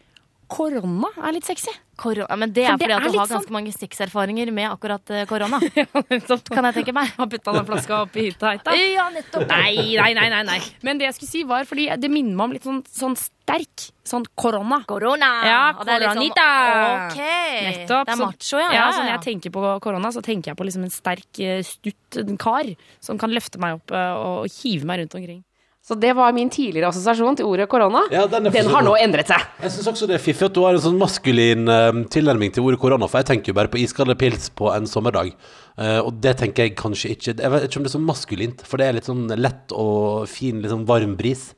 [0.51, 1.73] korona er litt sexy.
[1.97, 4.67] Korona, men det er fordi det fordi at er du har ganske mange sexerfaringer med
[4.67, 5.61] akkurat eh, korona.
[6.29, 7.13] kan Kan jeg tenke meg.
[7.21, 8.55] Har putta den flaska oppi hytta.
[8.75, 9.47] Ja, nettopp.
[9.51, 10.59] Nei, nei, nei, nei, nei.
[10.83, 13.87] Men det jeg skulle si var fordi det minner meg om litt sånn, sånn sterk
[14.05, 14.83] sånn korona.
[14.91, 15.31] Korona!
[15.47, 16.49] Ja, det er liksom- koronita.
[16.97, 17.23] Ok.
[17.71, 18.11] Nettopp.
[18.11, 18.69] Det er macho, ja.
[18.69, 21.31] ja, ja, så når jeg tenker på korona, så tenker jeg på liksom en sterk,
[21.41, 25.45] eh, stutt kar som kan løfte meg opp eh, og hive meg rundt omkring.
[25.85, 28.07] Så det var min tidligere assosiasjon til ordet korona.
[28.09, 29.43] Ja, den er den har nå endret seg.
[29.61, 32.65] Jeg syns også det er fiffig at du har en sånn maskulin uh, tilnærming til
[32.65, 35.35] ordet korona, for jeg tenker jo bare på iskalde pils på en sommerdag.
[35.77, 38.65] Uh, og det tenker jeg kanskje ikke Jeg vet ikke om det er så maskulint,
[38.65, 41.51] for det er litt sånn lett og fin, litt sånn varm bris.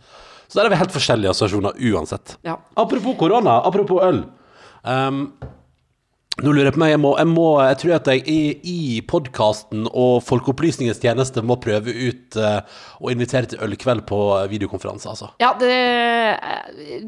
[0.49, 2.35] Så der har vi helt forskjellige assosiasjoner uansett.
[2.47, 2.59] Ja.
[2.83, 4.25] Apropos korona, apropos øl.
[4.83, 5.29] Um,
[6.45, 8.81] nå lurer jeg på meg, jeg må, jeg må Jeg tror at jeg i, i
[9.09, 12.61] podkasten og Folkeopplysningens tjeneste må prøve ut uh,
[13.01, 14.21] å invitere til ølkveld på
[14.53, 15.31] videokonferanse, altså.
[15.41, 15.73] Ja, det,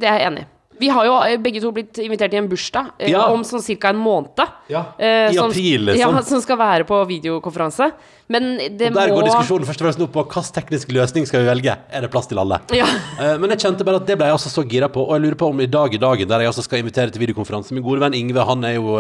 [0.01, 0.49] det er jeg enig i.
[0.81, 3.27] Vi har jo eh, begge to blitt invitert i en bursdag eh, Ja.
[3.33, 3.89] om sånn ca.
[3.91, 4.39] en måned.
[4.69, 6.15] Ja, Eh, i som- april, liksom.
[6.17, 7.93] Ja, som skal være på videokonferanse.
[8.29, 11.27] Men det Og der må går diskusjonen først og fremst nå på hvilken teknisk løsning
[11.27, 11.77] skal vi velge.
[11.91, 12.61] Er det plass til alle?
[12.73, 12.85] Ja.
[13.21, 15.23] Eh, Men jeg kjente bare at det ble jeg også så gira på, og jeg
[15.23, 17.83] lurer på om i dag i dagen, der jeg også skal invitere til videokonferanse Min
[17.83, 18.99] gode venn Ingve, han er jo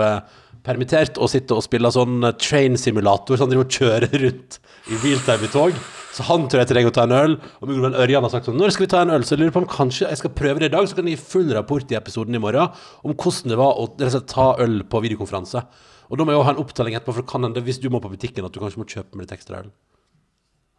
[0.65, 4.59] permittert og sitter og spiller sånn train simulator, så han driver og kjører rundt
[4.91, 5.73] i biltime i tog.
[6.17, 7.37] Så han tror jeg trenger å ta en øl.
[7.61, 9.27] Og venn Ørjan har sagt sånn Når skal vi ta en øl?
[9.27, 11.19] Så jeg lurer på om kanskje jeg skal prøve det i dag, så kan jeg
[11.19, 12.73] gi full rapport i episoden i morgen
[13.05, 15.65] om hvordan det var å altså, ta øl på videokonferanse.
[16.09, 18.01] Og da må jeg òg ha en opptelling etterpå, for kan hende hvis du må
[18.01, 19.73] på butikken at du kanskje må kjøpe med litt ekstra øl.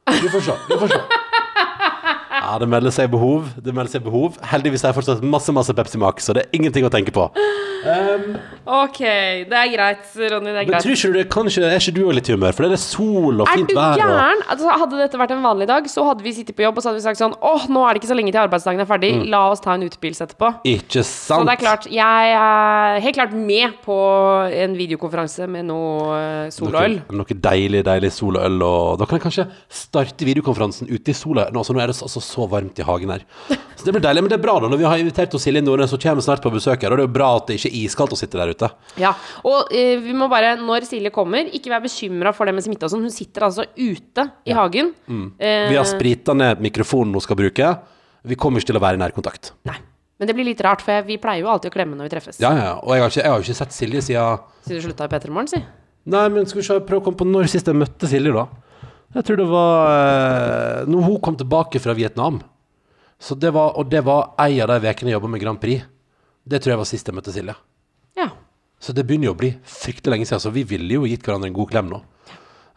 [0.10, 0.60] Vi får se.
[0.72, 1.19] Vi får se.
[2.50, 3.46] Ja, det melder seg behov.
[3.62, 4.40] Det melder seg behov.
[4.50, 7.28] Heldigvis har jeg fortsatt masse masse Pepsi Max, så det er ingenting å tenke på.
[8.70, 8.98] Ok,
[9.50, 10.50] det er greit, Ronny.
[10.50, 10.84] Det er Men greit.
[10.84, 12.56] tror ikke du det, ikke, er ikke du òg litt i humør?
[12.58, 14.42] For det er sol og Er fint du gæren?
[14.42, 14.50] Og...
[14.52, 16.92] Altså, hadde dette vært en vanlig dag, så hadde vi sittet på jobb og så
[16.92, 19.12] hadde vi sagt sånn Åh, nå er det ikke så lenge til arbeidsdagen er ferdig.
[19.32, 20.52] La oss ta en utepils etterpå.
[20.74, 21.40] Ikke sant.
[21.40, 24.00] Så det er klart, jeg er helt klart med på
[24.66, 26.52] en videokonferanse med noe soløl.
[26.58, 27.00] sol og øl.
[27.08, 28.60] Noe, noe deilig, deilig sol og øl.
[28.70, 29.48] Og da kan jeg kanskje
[29.82, 31.48] starte videokonferansen ute i sola.
[31.54, 33.26] Nå, altså, nå er det altså så varmt i hagen her.
[33.80, 34.22] Så det blir deilig.
[34.24, 34.70] Men det er bra, da.
[34.72, 36.92] Når vi har invitert oss Silje Nordnes, så kommer snart på besøk her.
[36.94, 38.70] Og det er jo bra at det ikke er iskaldt å sitte der ute.
[39.02, 39.14] Ja,
[39.48, 42.88] og eh, vi må bare, når Silje kommer, ikke være bekymra for det med smitte
[42.88, 43.04] og sånn.
[43.08, 44.94] Hun sitter altså ute i hagen.
[45.40, 47.72] Eh, Vi har sprita ned mikrofonen hun skal bruke.
[48.28, 49.54] Vi kommer ikke til å være i nærkontakt.
[49.68, 49.78] Nei.
[50.20, 52.40] Men det blir litt rart, for vi pleier jo alltid å klemme når vi treffes.
[52.44, 52.72] Ja, ja.
[52.84, 55.12] Og jeg har ikke, jeg har jo ikke sett Silje siden Siden du slutta i
[55.14, 55.62] P3 Morgen, si.
[56.12, 58.44] Nei, men skal vi se, prøve å komme på når sist jeg møtte Silje, da.
[59.16, 62.42] Jeg tror det var eh, Når hun kom tilbake fra Vietnam,
[63.20, 65.84] så det var, og det var ei av de ukene jeg jobba med Grand Prix.
[66.48, 67.56] Det tror jeg var sist jeg møtte Silje.
[68.16, 68.30] Ja.
[68.80, 71.50] Så det begynner jo å bli fryktelig lenge siden, så vi ville jo gitt hverandre
[71.50, 72.00] en god klem nå.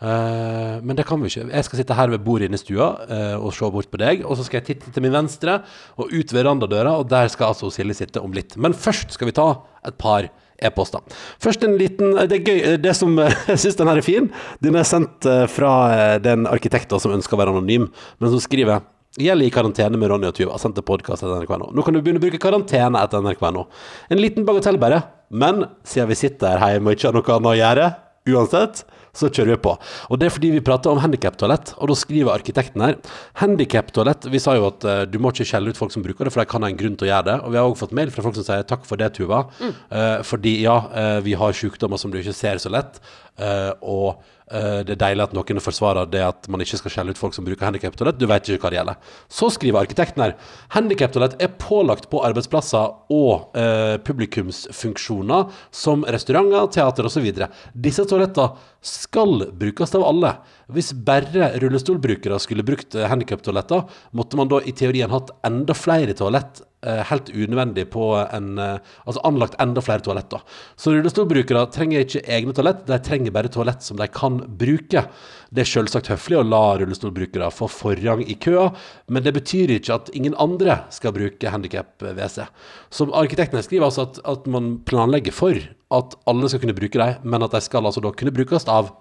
[0.02, 1.46] Eh, men det kan vi ikke.
[1.52, 4.24] Jeg skal sitte her ved bordet inne i stua eh, og se bort på deg.
[4.26, 5.60] Og så skal jeg titte til min venstre
[5.94, 8.58] og ut verandadøra, og der skal altså Silje sitte om litt.
[8.58, 9.48] Men først skal vi ta
[9.86, 10.26] et par
[10.64, 11.02] e-poster.
[11.42, 12.60] Først en liten Det er gøy.
[12.82, 13.18] Det som
[13.50, 14.30] Jeg syns den her er fin.
[14.64, 18.42] Den er sendt eh, fra eh, den arkitekten som ønsker å være anonym, men som
[18.42, 18.82] skriver
[19.20, 20.54] Gjelder i karantene med Ronny og Tuva.
[20.56, 21.66] Sendt til podkast etter nrk.no.
[21.76, 23.66] Nå kan du begynne å bruke karantene etter nrk.no.
[24.08, 27.50] En liten bagatell bare, men siden vi sitter her hjemme og ikke har noe annet
[27.50, 27.90] å gjøre,
[28.32, 28.80] uansett,
[29.12, 29.74] så kjører vi på.
[30.08, 32.94] Og det er fordi vi prater om handikaptoalett, og da skriver arkitekten her
[33.42, 36.32] Handikaptoalett Vi sa jo at uh, du må ikke skjelle ut folk som bruker det,
[36.32, 37.36] for de kan ha en grunn til å gjøre det.
[37.44, 39.44] Og vi har også fått mail fra folk som sier takk for det, Tuva.
[39.62, 43.02] Eh, fordi ja, uh, vi har sykdommer som du ikke ser så lett,
[43.40, 44.20] og
[44.52, 47.36] eh, det er deilig at noen forsvarer det at man ikke skal skjelle ut folk
[47.36, 48.18] som bruker handikaptoalett.
[48.20, 49.14] Du vet ikke hva det gjelder.
[49.32, 50.34] Så skriver arkitekten her
[50.76, 57.30] handikaptoalett er pålagt på arbeidsplasser og eh, publikumsfunksjoner som restauranter, teater osv.
[57.72, 60.36] Disse toalettene skal brukes av alle.
[60.72, 63.84] Hvis bare rullestolbrukere skulle brukt eh, handikaptoaletter,
[64.16, 68.78] måtte man da i teorien hatt enda flere toalett eh, helt unødvendig på en eh,
[69.04, 70.40] Altså anlagt enda flere toaletter.
[70.80, 75.04] Så rullestolbrukere trenger ikke egne toalett, de trenger bare toalett som de kan bruke.
[75.52, 78.70] Det er selvsagt høflig å la rullestolbrukere få forrang i køa,
[79.12, 82.48] men det betyr ikke at ingen andre skal bruke handikap-WC.
[82.94, 85.60] Som arkitektene skriver altså at, at man planlegger for
[85.92, 88.94] at alle skal kunne bruke dem, men at de skal altså da kunne brukes av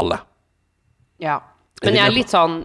[0.00, 0.20] alle.
[1.24, 1.40] Ja.
[1.84, 2.62] Men jeg er litt sånn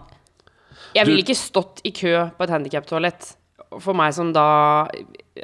[0.94, 3.34] Jeg ville ikke stått i kø på et handikaptoalett.
[3.78, 4.46] For meg som da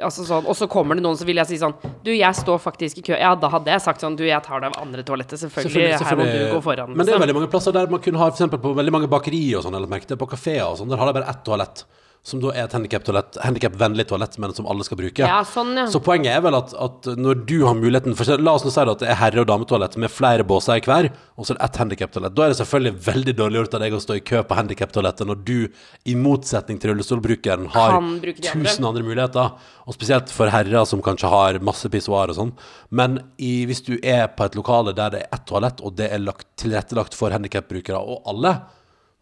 [0.03, 2.59] Altså sånn Og så kommer det noen, så vil jeg si sånn Du, jeg står
[2.63, 3.15] faktisk i kø.
[3.15, 5.39] Ja, da hadde jeg sagt sånn Du, jeg tar det av andre toalettet.
[5.45, 6.01] Selvfølgelig.
[6.03, 6.91] Her må du gå foran.
[6.91, 7.23] Men det er liksom.
[7.25, 9.91] veldig mange plasser der man kunne ha eksempel på veldig mange bakerier og sånn, eller
[9.91, 11.85] merket det, på kafeer og sånn, der har de bare ett toalett.
[12.27, 15.23] Som da er et handikapvennlig toalett, men som alle skal bruke.
[15.23, 15.85] Ja, sånn, ja.
[15.87, 18.81] Så poenget er vel at, at når du har muligheten for, La oss nå si
[18.83, 21.69] at det er herre- og dametoalett med flere båser i hver, og så er det
[21.69, 22.35] ett handikaptoalett.
[22.35, 25.29] Da er det selvfølgelig veldig dårlig gjort av deg å stå i kø på handikaptoalettet
[25.29, 25.55] når du,
[26.03, 28.35] i motsetning til rullestolbrukeren, har andre.
[28.43, 29.55] tusen andre muligheter.
[29.87, 32.51] Og spesielt for herrer som kanskje har masse pissoar og sånn.
[32.91, 36.11] Men i, hvis du er på et lokale der det er ett toalett, og det
[36.11, 38.57] er lagt, tilrettelagt for handikapbrukere og alle,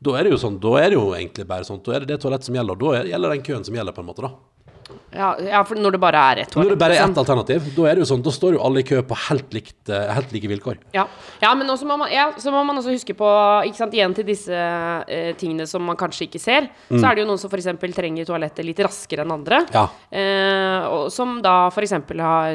[0.05, 2.13] da er det jo sånn, da er det jo egentlig bare sånn, da er det
[2.13, 4.27] det toalettet som gjelder, og da er, gjelder den køen som gjelder på en måte
[4.27, 4.35] da.
[5.15, 6.67] Ja, ja, for når det bare er ett toalett.
[6.67, 7.13] Når det bare er liksom.
[7.15, 9.47] ett alternativ, da er det jo sånn, da står jo alle i kø på helt,
[9.55, 10.81] likt, eh, helt like vilkår.
[10.93, 11.05] Ja.
[11.41, 13.29] ja, men også må man, ja, så må man også huske på
[13.69, 16.67] ikke sant, Igjen til disse eh, tingene som man kanskje ikke ser.
[16.89, 17.69] Så er det jo noen som f.eks.
[17.95, 19.61] trenger toalettet litt raskere enn andre.
[19.63, 19.73] Mm.
[19.73, 19.85] Ja.
[20.19, 21.95] Eh, og som da f.eks.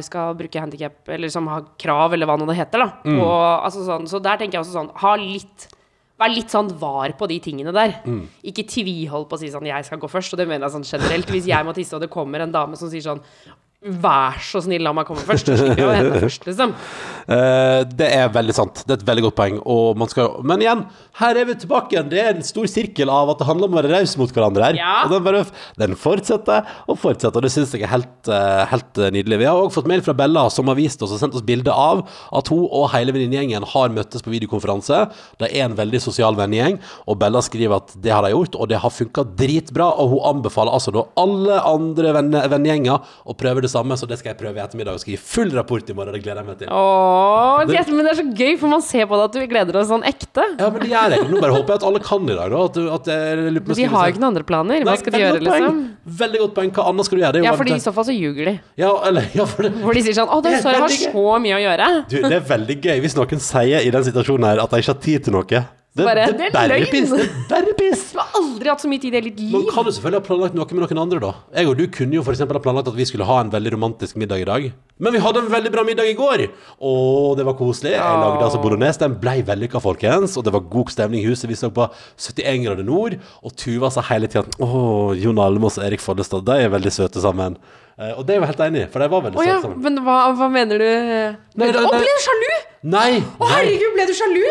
[0.06, 2.84] skal bruke handikap, eller som har krav, eller hva nå det heter.
[2.84, 3.16] da Mm.
[3.24, 5.64] Og, altså sånn, Så der tenker jeg også sånn Ha litt
[6.20, 7.96] Vær litt sånn var på de tingene der.
[8.04, 8.26] Mm.
[8.50, 10.35] Ikke tvihold på å si sånn 'jeg skal gå først'.
[10.35, 11.26] Og det mener jeg sånn generelt.
[11.26, 13.22] Hvis jeg må tisse, og det kommer en dame som sier sånn
[13.81, 16.75] 'vær så snill, la meg komme først', å hente først, liksom.
[17.25, 18.83] Uh, det er veldig sant.
[18.85, 19.57] Det er et veldig godt poeng.
[20.11, 20.83] Skal, men igjen,
[21.21, 22.11] her er vi tilbake igjen.
[22.11, 24.66] Det er en stor sirkel av at det handler om å være raus mot hverandre
[24.69, 24.81] her.
[24.81, 24.97] Ja.
[25.07, 25.45] Og den, bare,
[25.81, 29.38] den fortsetter og fortsetter, og det syns jeg er helt, uh, helt eh, nydelig.
[29.40, 31.73] Vi har også fått mail fra Bella, som har vist oss og sendt oss bilde
[31.73, 32.05] av
[32.37, 35.07] at hun og hele venninnegjengen har møttes på videokonferanse.
[35.40, 36.77] Det er en veldig sosial vennegjeng,
[37.09, 39.88] og Bella skriver at det har de gjort, og det har funka dritbra.
[40.05, 44.18] Og hun anbefaler altså da alle andre venne, vennegjenger å prøve det samme, så det
[44.20, 46.12] skal jeg prøve i ettermiddag og skal gi full rapport i morgen.
[46.16, 46.68] Det gleder jeg meg til.
[46.70, 49.72] Åh, Det- men det er så gøy, for man ser på det at du gleder
[49.72, 50.44] deg sånn ekte.
[50.59, 51.30] Ja, men det gjør jeg.
[51.30, 52.64] Nå bare håper jeg at alle kan i dag, da.
[52.64, 54.85] At, du- at jeg om De har jo ikke noen andre planer.
[54.85, 55.80] Hva skal de gjøre, liksom?
[56.20, 56.70] Veldig godt poeng.
[56.76, 57.33] Hva annet skal du gjøre?
[57.33, 58.61] Det Ja, for i så fall så ljuger de.
[58.76, 60.88] ja, eller, ja, for det, for de sier sånn 'Å, det Det er jeg har
[60.88, 62.09] så mye å gjøre'.
[62.09, 64.92] du, det er veldig gøy hvis noen sier i den situasjonen her at de ikke
[64.94, 65.66] har tid til noe.
[65.90, 66.85] Det, Bare, det, det er løgn.
[66.92, 67.11] piss.
[67.11, 68.03] Det er bare piss.
[68.14, 69.70] Du har aldri hatt så mye tid i hele ditt Man liv.
[69.74, 71.31] kan jo selvfølgelig ha planlagt noe med noen andre, da.
[71.59, 74.20] Jeg og du kunne jo eksempel ha planlagt at vi skulle ha en veldig romantisk
[74.22, 74.68] middag i dag.
[75.03, 76.44] Men vi hadde en veldig bra middag i går!
[76.79, 76.92] Å,
[77.35, 77.96] det var koselig.
[77.96, 79.03] Jeg lagde altså bolognese.
[79.03, 80.38] Den ble vellykka, folkens.
[80.38, 81.50] Og det var god stemning i huset.
[81.50, 81.90] Vi så på
[82.22, 86.68] 71 grader nord, og Tuva sa hele tida Å, Jon Almaas og Erik Follestad, de
[86.68, 87.59] er veldig søte sammen.
[87.98, 89.59] Eh, og det er jeg jo helt enig i, for de var veldig oh, ja,
[89.59, 89.81] søte sammen.
[89.88, 90.90] men hva, hva mener du?
[91.59, 92.53] Nei, Å, nei, ble du sjalu?
[92.94, 93.09] Nei!
[93.40, 94.44] Å, herregud, ble du sjalu?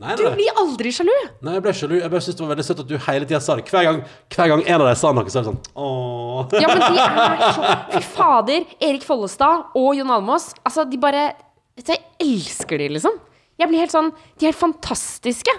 [0.00, 0.32] Nei, Du nei.
[0.38, 1.12] blir aldri sjalu.
[1.44, 1.96] Nei, jeg ble sjalu.
[2.00, 3.66] Jeg bare syntes det var veldig søtt at du hele tida sa det.
[3.68, 3.98] Hver gang,
[4.32, 6.54] hver gang en av dem sa noe, så er det sånn Åh.
[6.56, 8.64] Ja, men de er så Fy fader.
[8.80, 10.54] Erik Follestad og Jon Almaas.
[10.64, 11.26] Altså, de bare
[11.84, 13.18] Jeg elsker de, liksom.
[13.60, 14.08] Jeg blir helt sånn
[14.40, 15.52] De er helt fantastiske.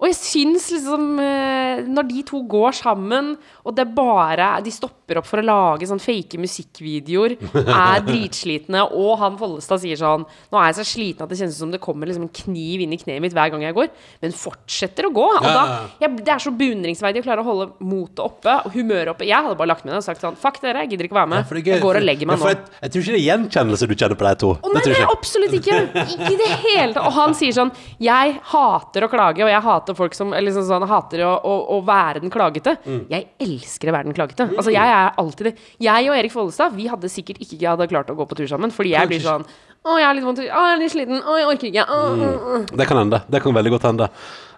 [0.00, 5.20] Og jeg syns liksom eh, Når de to går sammen, og det bare De stopper
[5.20, 10.60] opp for å lage sånn fake musikkvideoer, er dritslitne, og han Follestad sier sånn Nå
[10.60, 13.00] er jeg så sliten at det kjennes som det kommer liksom en kniv inn i
[13.00, 13.90] kneet mitt hver gang jeg går,
[14.22, 15.26] men fortsetter å gå.
[15.40, 15.64] Og da,
[16.02, 19.28] jeg, det er så beundringsverdig å klare å holde motet oppe og humøret oppe.
[19.28, 21.30] Jeg hadde bare lagt med det og sagt sånn Fuck dere, jeg gidder ikke være
[21.32, 21.44] med.
[21.44, 22.50] Er gøy, jeg går og legger meg nå.
[22.50, 24.52] Jeg, jeg tror ikke det er gjenkjennelse du kjenner på de to.
[24.56, 25.80] Å nei, det nei, absolutt ikke.
[26.04, 27.04] Ikke i det hele tatt.
[27.06, 30.88] Og han sier sånn Jeg hater å klage, og jeg hater folk som sånn, sånn
[30.90, 32.76] hater å, å, å være den klagete.
[32.86, 33.02] Mm.
[33.10, 34.46] Jeg elsker å være den klagete.
[34.54, 35.56] Altså, jeg er alltid det.
[35.82, 38.72] Jeg og Erik Follestad, vi hadde sikkert ikke hadde klart å gå på tur sammen,
[38.74, 39.46] fordi jeg blir sånn
[39.80, 41.22] Å, jeg er litt vondt Å, jeg er litt sliten.
[41.24, 41.84] Å, jeg orker ikke.
[41.88, 42.58] Å, å, å.
[42.76, 43.22] Det kan hende.
[43.32, 44.10] Det kan veldig godt hende.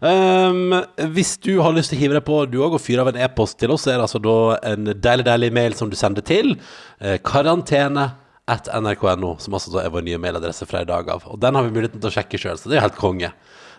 [0.03, 0.75] Um,
[1.15, 3.21] hvis du har lyst til å hive deg på du òg og fyre av en
[3.23, 4.39] e-post til oss, så er det altså da
[4.73, 6.57] en deilig, deilig mail som du sender til
[6.99, 8.09] eh, karantene
[8.51, 11.29] at nrk.no, som altså da er vår nye mailadresse fra i dag av.
[11.31, 13.31] Og den har vi muligheten til å sjekke sjøl, så det er helt konge.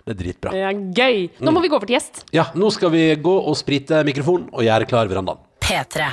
[0.03, 0.51] Det er dritbra.
[0.51, 1.29] Det er gøy.
[1.39, 1.53] Nå Mm.
[1.53, 2.25] må vi gå over til gjest.
[2.33, 5.37] Ja, nå skal vi gå og sprite mikrofonen og gjøre klar verandaen.
[5.61, 6.11] P3.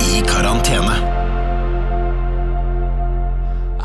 [0.00, 1.09] I karantene.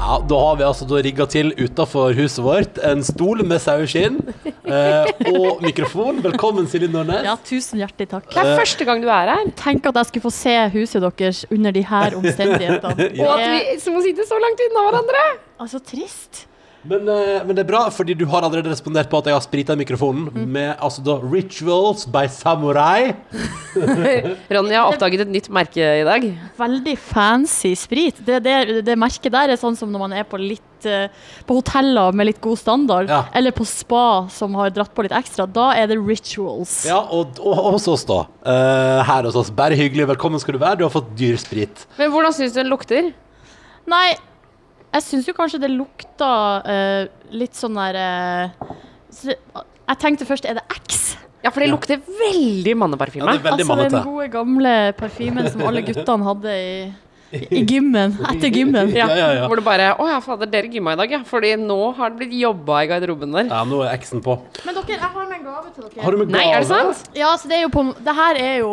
[0.06, 4.20] Ja, da har vi altså da rigga til utafor huset vårt en stol med saueskinn
[4.46, 6.20] eh, og mikrofon.
[6.22, 7.24] Velkommen, Silje Nordnes.
[7.26, 8.28] Ja, tusen hjertelig takk.
[8.30, 9.50] Det er første gang du er her.
[9.58, 13.08] Tenk at jeg skulle få se huset deres under de her omstendighetene.
[13.26, 15.24] Og at vi som må sitte så langt unna hverandre.
[15.66, 16.46] Altså, trist.
[16.86, 19.42] Men, eh, men det er bra, fordi du har allerede respondert på at jeg har
[19.44, 23.16] sprita mikrofonen med altså da Rituals by Samurai.
[24.54, 26.28] Ronja har oppdaget et nytt merke i dag.
[26.60, 28.22] Veldig fancy sprit.
[28.28, 31.10] Det, det, det merket der er sånn som når man er på litt eh,
[31.50, 33.24] På hoteller med litt god standard, Ja.
[33.34, 35.48] eller på spa som har dratt på litt ekstra.
[35.50, 36.84] Da er det rituals.
[36.86, 38.22] Ja, og, og hos oss, da.
[38.46, 39.50] Uh, her hos oss.
[39.50, 40.06] Bare hyggelig.
[40.14, 40.84] Velkommen skal du være.
[40.84, 41.88] Du har fått dyr sprit.
[41.98, 43.10] Men hvordan syns du den lukter?
[43.90, 44.08] Nei,
[44.96, 46.32] jeg syns jo kanskje det lukta
[46.66, 48.76] eh, litt sånn der eh,
[49.12, 49.40] så det-
[49.86, 51.18] Jeg tenkte først, er det X?
[51.46, 53.26] Ja, for det lukter veldig Ja, manneparfyme.
[53.30, 53.92] det er veldig altså mannete.
[54.00, 56.94] den gode, gamle parfymen som alle guttene hadde i,
[57.54, 58.16] i gymmen.
[58.32, 58.90] Etter gymmen.
[58.96, 59.48] Ja, Ja, ja, ja.
[59.48, 61.20] Hvor det bare Å ja, fader, dere gymma i dag, ja.
[61.28, 63.46] Fordi nå har det blitt jobba i garderoben der.
[63.54, 64.40] Ja, nå er eksen på.
[64.66, 66.04] Men dere, jeg har med en gave til dere.
[66.08, 66.40] Har du med gave?
[66.40, 67.10] Nei, er det sant?
[67.14, 68.72] Ja, så det er jo på Det her er jo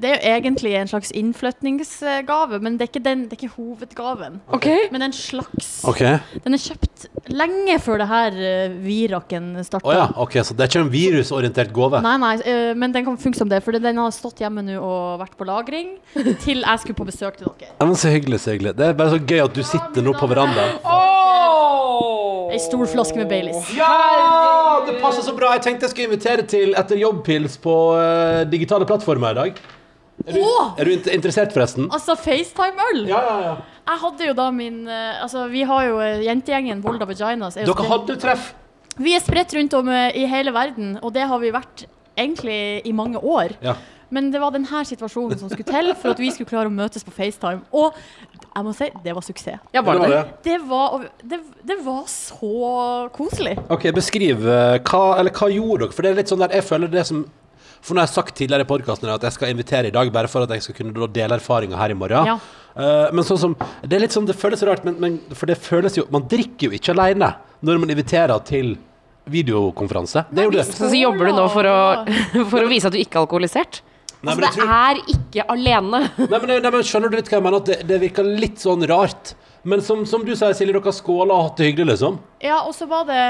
[0.00, 3.56] det er jo egentlig en slags innflytningsgave, men det er ikke, den, det er ikke
[3.56, 4.40] hovedgaven.
[4.56, 4.88] Okay.
[4.94, 6.18] Men en slags Okay.
[6.44, 9.86] Den er kjøpt lenge før det her uh, viraken starta.
[9.88, 12.02] Oh, ja, okay, så det er ikke en virusorientert gave?
[12.04, 14.78] Nei, nei, uh, men den kan funke som det, for den har stått hjemme nå
[14.78, 15.96] og vært på lagring
[16.44, 17.74] til jeg skulle på besøk til dere.
[17.76, 18.76] Ja, men Så hyggelig, så hyggelig.
[18.78, 20.78] Det er bare så gøy at du sitter nå på verandaen.
[22.52, 23.70] Ei stor flaske med Baileys.
[23.76, 24.82] Ja!
[24.86, 25.54] Det passer så bra.
[25.56, 29.62] Jeg tenkte jeg skulle invitere til etter jobbpils på uh, digitale plattformer i dag.
[30.26, 30.42] Er du,
[30.78, 31.88] er du interessert, forresten?
[31.92, 33.04] Altså FaceTime-øl!
[33.10, 33.54] Ja, ja, ja.
[33.88, 37.56] Jeg hadde jo da min eh, Altså, vi har jo eh, jentegjengen Volda Vaginas.
[37.56, 38.52] er Dere spredt- hadde treff.
[38.98, 41.86] Vi er spredt rundt om eh, i hele verden, og det har vi vært
[42.18, 43.56] egentlig i mange år.
[43.64, 43.74] Ja.
[44.12, 47.00] Men det var denne situasjonen som skulle til for at vi skulle klare å møtes
[47.06, 47.62] på FaceTime.
[47.72, 47.94] Og
[48.52, 49.62] jeg må si, det var suksess.
[49.72, 50.18] Ja, var det det?
[50.44, 52.50] Det var, det, det var så
[53.16, 53.54] koselig.
[53.72, 55.96] Ok, beskriv hva, eller hva gjorde dere?
[55.96, 57.24] For det er litt sånn der, jeg føler det som
[57.82, 60.30] For nå har jeg sagt tidligere i podkasten at jeg skal invitere i dag bare
[60.30, 62.28] for at jeg skal kunne dele erfaringer her i morgen.
[62.30, 62.36] Ja.
[62.72, 65.58] Uh, men sånn som Det er litt sånn, det føles rart, men, men for det
[65.60, 67.28] føles jo Man drikker jo ikke alene
[67.60, 68.70] når man inviterer til
[69.30, 70.24] videokonferanse.
[70.32, 70.64] Det er jo det.
[70.66, 71.76] Så, så jobber du nå for å,
[72.52, 73.82] for å vise at du ikke er alkoholisert?
[74.22, 76.00] Nei, Altså, det tror- er ikke alene.
[76.18, 77.62] Nei, men, nei, men Skjønner du litt hva jeg mener?
[77.62, 79.34] At det, det virker litt sånn rart.
[79.62, 82.18] Men som, som du sier, Silje, dere skåla og hatt det hyggelig, liksom.
[82.42, 83.22] Ja, og så var det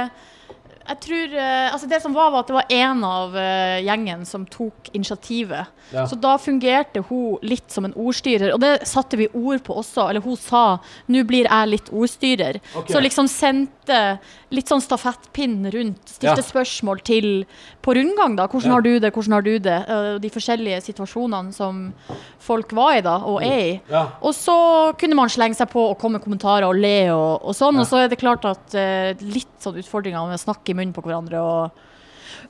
[0.82, 4.24] Jeg tror eh, Altså, det som var, var at det var en av eh, gjengen
[4.28, 5.70] som tok initiativet.
[5.92, 6.06] Ja.
[6.08, 10.08] Så da fungerte hun litt som en ordstyrer, og det satte vi ord på også.
[10.08, 12.60] Eller hun sa 'nå blir jeg litt ordstyrer'.
[12.74, 12.92] Okay.
[12.92, 16.04] Så liksom sendte litt sånn stafettpinn rundt.
[16.06, 16.42] Stilte Ja.
[16.42, 17.46] spørsmål til
[17.82, 18.46] på rundgang, da.
[18.46, 18.72] 'Hvordan Ja.
[18.72, 21.92] har du det?' 'Hvordan har du det?' Eh, de forskjellige situasjonene som
[22.38, 23.80] folk var i da, og er i.
[23.90, 24.08] Ja.
[24.22, 27.54] Og så kunne man slenge seg på og komme med kommentarer og le og, og
[27.54, 27.78] sånn.
[27.78, 30.92] Og så er det klart at uh, litt sånn utfordringer med å snakke i munnen
[30.94, 31.70] på hverandre og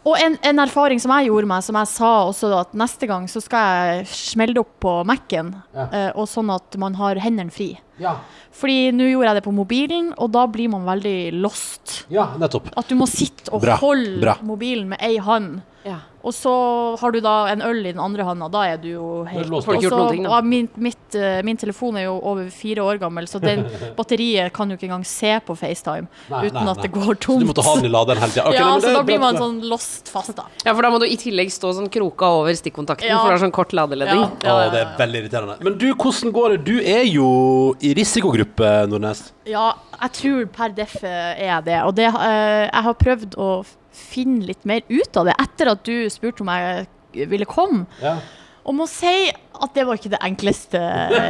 [0.05, 3.27] og en, en erfaring som jeg gjorde meg, som jeg sa også, at neste gang
[3.31, 3.61] så skal
[4.01, 5.87] jeg smelle det opp på Mac-en, Ja.
[5.93, 7.79] eh, og sånn at man har hendene fri.
[8.03, 8.17] Ja.
[8.53, 12.05] Fordi nå gjorde jeg det på mobilen, og da blir man veldig lost.
[12.11, 12.71] ja, nettopp.
[12.77, 14.37] At du må sitte og Bra, holde bra.
[14.43, 15.61] mobilen med ei hånd.
[15.85, 15.99] Ja.
[16.23, 16.53] Og så
[17.01, 19.67] har du da en øl i den andre hånda, da er du jo helt låst
[19.67, 22.21] Får du ikke gjort Og så- noen ting, min, mitt, eh, min telefon er jo
[22.23, 23.65] over fire år gammel, så den
[23.99, 26.83] batteriet kan jo ikke engang se på FaceTime Nei, uten nei, at nei.
[26.87, 27.43] det går tomt.
[27.43, 28.53] Så du måtte ha den i laderen hele tida?
[28.61, 30.47] ja, så da blir man sånn lost fast, da.
[30.65, 33.19] Ja, for da må du i tillegg stå sånn kroka over stikkontakten, Ja.
[33.19, 34.23] for det er sånn kort ladeledning.
[34.23, 35.59] Å, det er veldig irriterende.
[35.61, 36.65] Men du, hvordan går det?
[36.71, 39.33] Du er jo i risikogruppe, Nordnes.
[39.49, 41.83] Ja, jeg tror per deff er jeg det.
[41.83, 43.51] Og det, eh, jeg har prøvd å
[43.93, 47.87] finne litt mer ut av det etter at du spurte om jeg ville komme.
[48.03, 48.19] Ja.
[48.63, 50.81] Og må si at det var ikke det enkleste,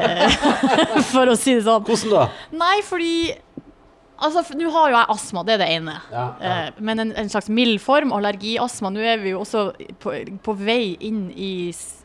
[1.12, 1.84] for å si det sånn.
[1.86, 2.26] Hvordan da?
[2.60, 3.14] Nei, fordi
[4.22, 5.94] Altså, nå har jo jeg astma, det er det ene.
[6.12, 6.52] Ja, ja.
[6.68, 8.90] Eh, men en, en slags mild form, allergiastma.
[8.94, 9.64] Nå er vi jo også
[10.02, 10.14] på,
[10.46, 11.50] på vei inn i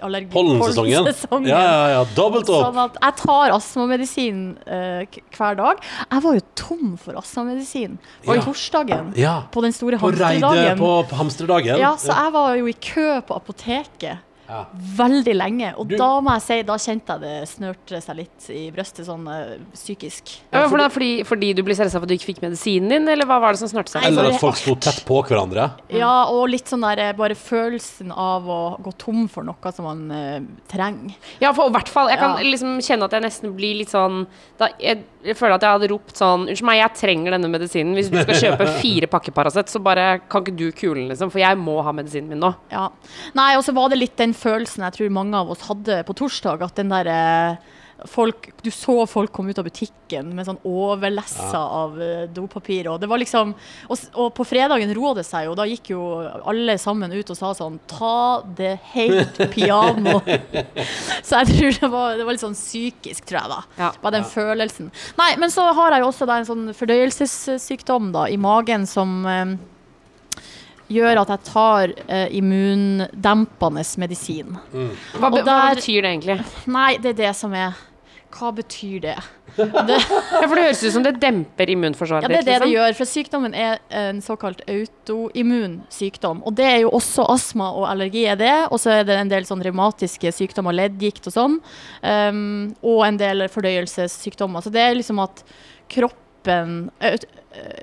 [0.01, 0.31] allergi...
[0.33, 0.97] Pollensesongen?
[1.03, 1.49] pollensesongen.
[1.51, 2.01] Ja, ja, ja.
[2.17, 2.65] Dobbelt opp.
[2.71, 5.83] Sånn at jeg tar astmamedisin uh, hver dag.
[6.07, 8.45] Jeg var jo tom for astmamedisin på Ja.
[8.45, 9.11] torsdagen.
[9.17, 9.35] Ja.
[9.53, 10.77] På den store På reidet hamsterdagen.
[10.81, 11.79] på, på hamsterdagen.
[11.81, 14.65] Ja, så jeg var jo i kø på apoteket Ja.
[14.97, 15.73] veldig lenge.
[15.77, 19.05] Og Du- da må jeg si, da kjente jeg det snørte seg litt i brøstet,
[19.05, 20.39] sånn eh, psykisk.
[20.53, 23.07] Ja, for fordi, fordi, fordi du ble stressa for at du ikke fikk medisinen din,
[23.09, 24.05] eller hva var det som snørte seg?
[24.07, 25.71] Eller at folk sto tett på hverandre.
[25.89, 29.85] Ja, og litt sånn der eh, bare følelsen av å gå tom for noe som
[29.85, 30.39] man uh,
[30.71, 31.15] trenger.
[31.41, 32.07] Ja, for i hvert fall.
[32.09, 32.43] Jeg kan Ja.
[32.43, 34.25] liksom kjenne at jeg nesten blir litt sånn
[34.57, 37.93] da, jeg, jeg føler at jeg hadde ropt sånn Unnskyld meg, jeg trenger denne medisinen.
[37.97, 41.31] Hvis du skal kjøpe fire pakker Paracet, så bare kan ikke du kule den, liksom.
[41.33, 42.53] For jeg må ha medisinen min nå.
[42.71, 42.87] Ja.
[43.35, 46.15] Nei, og så var det litt den følelsen jeg tror mange av oss hadde på
[46.21, 47.73] torsdag, at den der eh,
[48.05, 52.85] Folk, du så folk komme ut av butikken med sånn overlessa av eh, dopapir.
[52.91, 53.55] Og det var liksom
[53.89, 55.55] og, og på fredagen roa det seg jo.
[55.57, 60.19] Da gikk jo alle sammen ut og sa sånn Ta det helt piano.
[61.25, 63.59] så jeg tror det var, det var litt sånn psykisk, tror jeg, da.
[63.81, 63.89] Ja.
[64.03, 64.91] Bare den følelsen.
[65.17, 69.17] Nei, men så har jeg jo også da en sånn fordøyelsessykdom da, i magen som
[69.25, 69.57] eh,
[70.91, 74.55] gjør at jeg tar eh, immundempende medisin.
[74.71, 76.39] Hva, be, Og hva betyr det egentlig?
[76.71, 77.75] Nei, det er det som er
[78.37, 79.17] Hva betyr det?
[79.57, 82.57] det Ja, For det høres ut som det demper immunforsvaret ja, det er det det
[82.59, 82.73] liksom.
[82.75, 82.97] gjør.
[82.99, 86.43] For sykdommen er en såkalt autoimmun sykdom.
[86.47, 88.55] Og det er jo også astma og allergi er det.
[88.69, 91.61] Og så er det en del sånn revmatiske sykdommer, leddgikt og sånn.
[92.03, 94.63] Um, og en del fordøyelsessykdommer.
[94.63, 95.43] Så det er liksom at
[95.91, 96.85] kroppen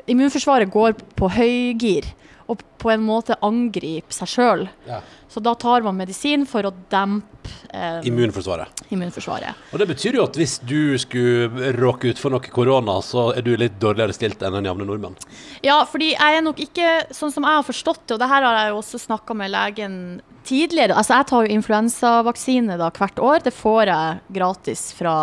[0.08, 2.06] Immunforsvaret går på høygir.
[2.52, 4.66] Og på en måte angriper seg sjøl.
[4.88, 4.98] Ja.
[5.32, 8.82] Så da tar man medisin for å dempe eh, Immunforsvaret.
[8.92, 9.56] immunforsvaret.
[9.72, 13.42] Og det betyr jo at hvis du skulle råke ut for noe korona, så er
[13.42, 15.16] du litt dårligere stilt enn en jevne nordmenn.
[15.64, 18.46] Ja, fordi jeg er nok ikke sånn som jeg har forstått det, og det her
[18.46, 19.98] har jeg jo også snakka med legen
[20.44, 20.94] tidligere.
[21.00, 23.42] Altså, jeg tar jo influensavaksine da hvert år.
[23.48, 25.16] Det får jeg gratis fra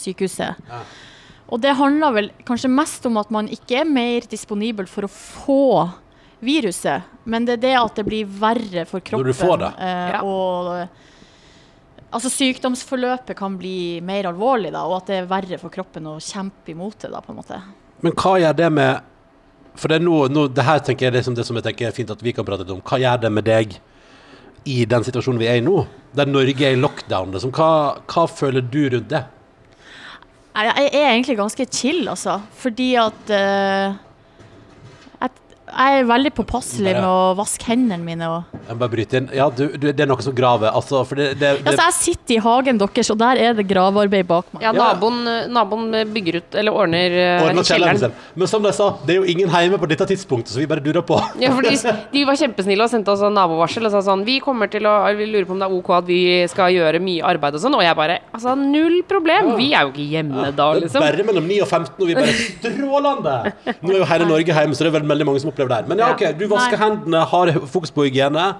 [0.00, 0.58] sykehuset.
[0.72, 0.82] Ja.
[1.52, 5.10] Og det handler vel kanskje mest om at man ikke er mer disponibel for å
[5.12, 5.58] få
[6.42, 9.22] viruset, men det er det at det blir verre for kroppen.
[9.26, 9.72] Når du får det.
[9.78, 10.20] eh, Ja.
[10.26, 10.88] og
[12.12, 16.18] altså sykdomsforløpet kan bli mer alvorlig, da, og at det er verre for kroppen å
[16.20, 17.60] kjempe imot det, da, på en måte.
[18.02, 19.00] Men hva gjør det med
[19.74, 21.86] For det er noe, noe det her tenker jeg det liksom det som jeg tenker
[21.88, 22.82] er fint at vi kan prate litt om.
[22.84, 23.78] Hva gjør det med deg
[24.68, 25.86] i den situasjonen vi er i nå?
[26.12, 27.32] Der Norge er i lockdown.
[27.32, 27.54] Liksom.
[27.56, 29.22] Hva, hva føler du rundt det?
[30.52, 32.34] Jeg er egentlig ganske chill, altså.
[32.60, 33.94] Fordi at eh,
[35.72, 38.28] jeg, er veldig påpasselig med å vaske hendene mine.
[38.28, 39.30] Og, Jeg må bare bryte inn.
[39.36, 40.72] Ja, du, du, det er noe som graver.
[40.72, 43.66] Altså, for det, det, det, altså, jeg sitter i hagen deres, og der er det
[43.70, 44.66] gravearbeid bak meg.
[44.66, 48.14] Ja, naboen, naboen bygger ut, eller ordner uh, ordner kjelleren kjelleren.
[48.34, 50.84] Men som de sa, det er jo ingen hjemme på dette tidspunktet, så vi bare
[50.84, 51.18] durer på.
[51.42, 51.74] Ja, for de,
[52.12, 54.92] de var kjempesnille og sendte oss sånn nabovarsel og sa sånn Vi kommer til å
[55.16, 57.74] Vi lurer på om det er OK at vi skal gjøre mye arbeid og sånn.
[57.78, 59.52] Og jeg bare Altså, null problem.
[59.58, 61.04] Vi er jo ikke hjemme da, Det er liksom.
[61.04, 63.34] bare mellom 9 og 15, og vi bare strålende!
[63.82, 65.76] Nå er jo hele Norge hjemme, så det er vel veldig mange som opplever det
[65.76, 65.88] der.
[65.88, 66.84] Men ja, OK, du vasker Nei.
[66.88, 68.50] hendene, har fokus på hygiene.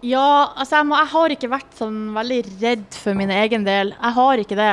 [0.00, 3.90] Ja, altså jeg, må, jeg har ikke vært sånn veldig redd for min egen del.
[3.92, 4.70] Jeg har ikke det.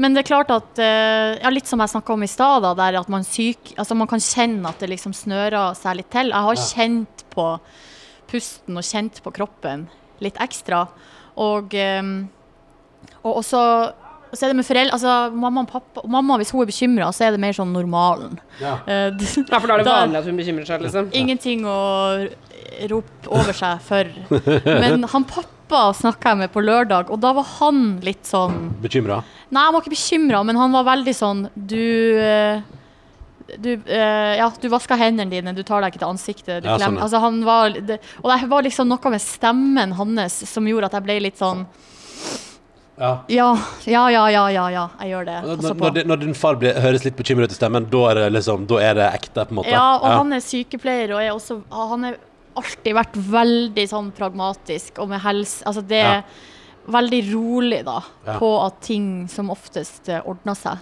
[0.00, 2.96] Men det er klart at eh, ja, Litt som jeg snakka om i stad, der
[3.02, 6.32] at man, syk, altså man kan kjenne at det liksom snører seg litt til.
[6.32, 6.68] Jeg har Ja.
[6.72, 7.46] kjent på
[8.30, 9.84] pusten og kjent på kroppen
[10.24, 10.86] litt ekstra.
[11.36, 12.14] Og, eh,
[13.20, 13.60] og også
[14.32, 17.26] så er det med foreldre, altså Mamma og pappa Mamma, hvis hun er bekymra, så
[17.26, 18.38] er det mer sånn normalen.
[18.62, 18.78] Ja.
[18.90, 21.10] Eh, Ja, for da er det vanlig at hun bekymrer seg, liksom.
[21.16, 21.78] Ingenting å
[22.90, 24.10] rope over seg for.
[24.66, 29.20] Men han pappa snakka jeg med på lørdag, og da var han litt sånn Bekymra?
[29.50, 31.80] Nei, han var ikke bekymra, men han var veldig sånn Du
[32.18, 32.62] eh,
[33.58, 36.62] du, uh, ja, du vasker hendene dine, du tar deg ikke til ansiktet.
[36.62, 40.36] Du Ja, sånn, altså, han var, det, og det var liksom noe med stemmen hans
[40.46, 41.64] som gjorde at jeg ble litt sånn
[43.00, 43.10] Ja.
[43.32, 43.46] Ja,
[43.88, 45.36] ja, ja, ja, ja, ja jeg gjør det.
[45.46, 45.84] Når, Passer på.
[45.86, 48.26] når, din- når din far blir, høres litt bekymret ut i stemmen, da er det
[48.36, 49.72] liksom, da er det ekte, på en måte?
[49.72, 52.18] Ja, og han er sykepleier, og er også, han har
[52.60, 56.24] alltid vært veldig sånn pragmatisk og med helse Altså det er
[56.90, 58.34] veldig rolig, da, Ja.
[58.40, 60.78] på at ting som oftest eh, ordner seg,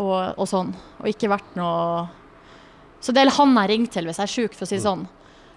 [0.00, 0.72] og, og sånn.
[1.02, 2.08] Og ikke vært noe
[3.00, 4.84] Så det er han jeg ringer til hvis jeg er sjuk, for å si det
[4.86, 5.06] sånn.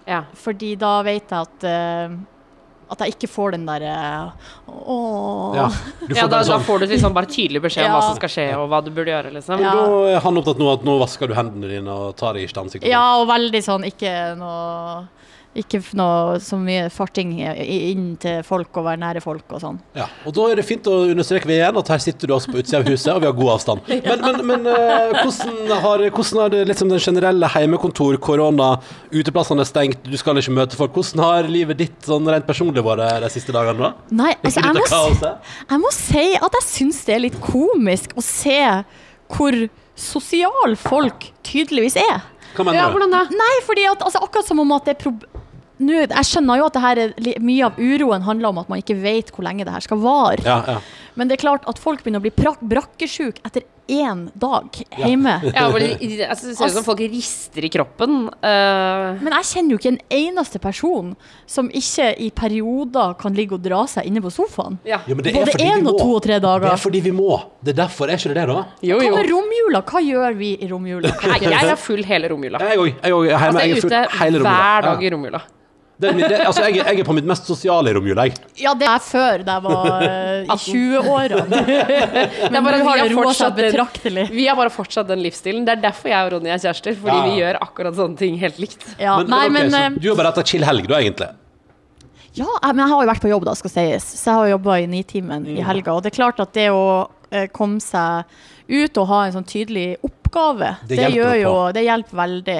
[0.06, 0.22] Ja.
[0.36, 2.14] Fordi da vet jeg at eh,
[2.90, 3.92] At jeg ikke får den derre
[4.68, 5.54] Åh.
[5.56, 5.68] Ja.
[6.14, 6.58] Ja, da, sånn.
[6.58, 7.96] da får du liksom bare tydelig beskjed om Ja.
[7.98, 9.60] hva som skal skje, og hva du burde gjøre, liksom.
[9.60, 9.72] Ja.
[9.72, 12.54] Da er han opptatt nå at nå vasker du hendene dine og tar deg ikke
[12.58, 12.88] til ansiktet.
[12.90, 15.06] Ja, og veldig sånn ikke noe
[15.54, 19.76] Ikke noe så mye farting inn til folk og være nære folk og sånn.
[19.94, 22.50] Ja, og da er det fint å understreke ved igjen at her sitter du også
[22.50, 23.84] på utsida av huset, og vi har god avstand.
[24.08, 28.72] Men, men, men eh, hvordan, har, hvordan har det liksom den generelle heimekontor, korona,
[29.14, 30.92] uteplassene er stengt, du skal ikke møte folk.
[30.98, 34.10] Hvordan har livet ditt sånn rent personlig vært de siste dagene, da?
[34.24, 35.32] Nei, altså, jeg må,
[35.70, 38.58] jeg må si at jeg syns det er litt komisk å se
[39.34, 39.56] hvor
[39.98, 42.24] sosial folk tydeligvis er.
[42.54, 42.96] Hva mener Ja, du?
[42.98, 43.22] hvordan da?
[43.34, 45.14] Nei, fordi at altså, akkurat som om at det er
[45.84, 47.14] Nå, jeg skjønner jo at det her er,
[47.44, 50.44] mye av uroen handler om at man ikke vet hvor lenge det her skal vare.
[50.46, 50.78] Ja, ja.
[51.14, 54.66] Men det er klart at folk begynner å bli brakkesjuke etter én dag
[54.96, 55.34] hjemme.
[55.54, 55.92] Ja, hvor de,
[56.24, 58.26] altså, det ser ut som folk rister i kroppen.
[58.42, 59.20] Uh...
[59.20, 61.12] Men jeg kjenner jo ikke en eneste person
[61.46, 64.80] som ikke i perioder kan ligge og dra seg inne på sofaen.
[64.88, 65.02] ja.
[65.04, 66.64] Ja, men det er Både fordi én og to og tre dager.
[66.64, 67.36] Det er fordi vi må.
[67.60, 68.08] Det er derfor.
[68.08, 68.62] Er ikke det det, da?
[68.88, 69.82] Jo, Hva med romjula?
[69.90, 71.12] Hva gjør vi i romjula?
[71.44, 72.62] Jeg er full hele romjula.
[72.64, 72.94] Jeg òg.
[72.94, 73.28] Jeg òg.
[73.34, 75.42] Altså, Jeg er er ute hver dag i romjula.
[75.96, 78.34] Det det, altså, jeg, jeg er på mitt mest sosiale i romjula, jeg.
[78.58, 81.60] Ja, det er før, jeg var eh, i 20-årene.
[82.52, 84.24] Men nå vi har det roa seg betraktelig.
[84.34, 85.62] Vi har bare fortsatt den livsstilen.
[85.68, 86.96] Det er derfor jeg og Ronny er kjærester.
[86.98, 87.28] Fordi Ja.
[87.30, 88.82] vi gjør akkurat sånne ting helt likt.
[88.98, 90.98] Ja, Men, nei, ok, men så eh, du har bare hatt ei chill helg, da,
[90.98, 91.30] egentlig?
[92.34, 94.08] Ja, men jeg har jo vært på jobb, da, skal sies.
[94.18, 95.56] Så jeg har jobba i Nitimen Mm.
[95.60, 95.94] i helga.
[95.94, 96.84] Og det er klart at det å
[97.30, 98.24] eh, komme seg
[98.66, 101.54] ut og ha en sånn tydelig oppgave, Det det, hjelper gjør jo.
[101.78, 102.58] Det hjelper veldig.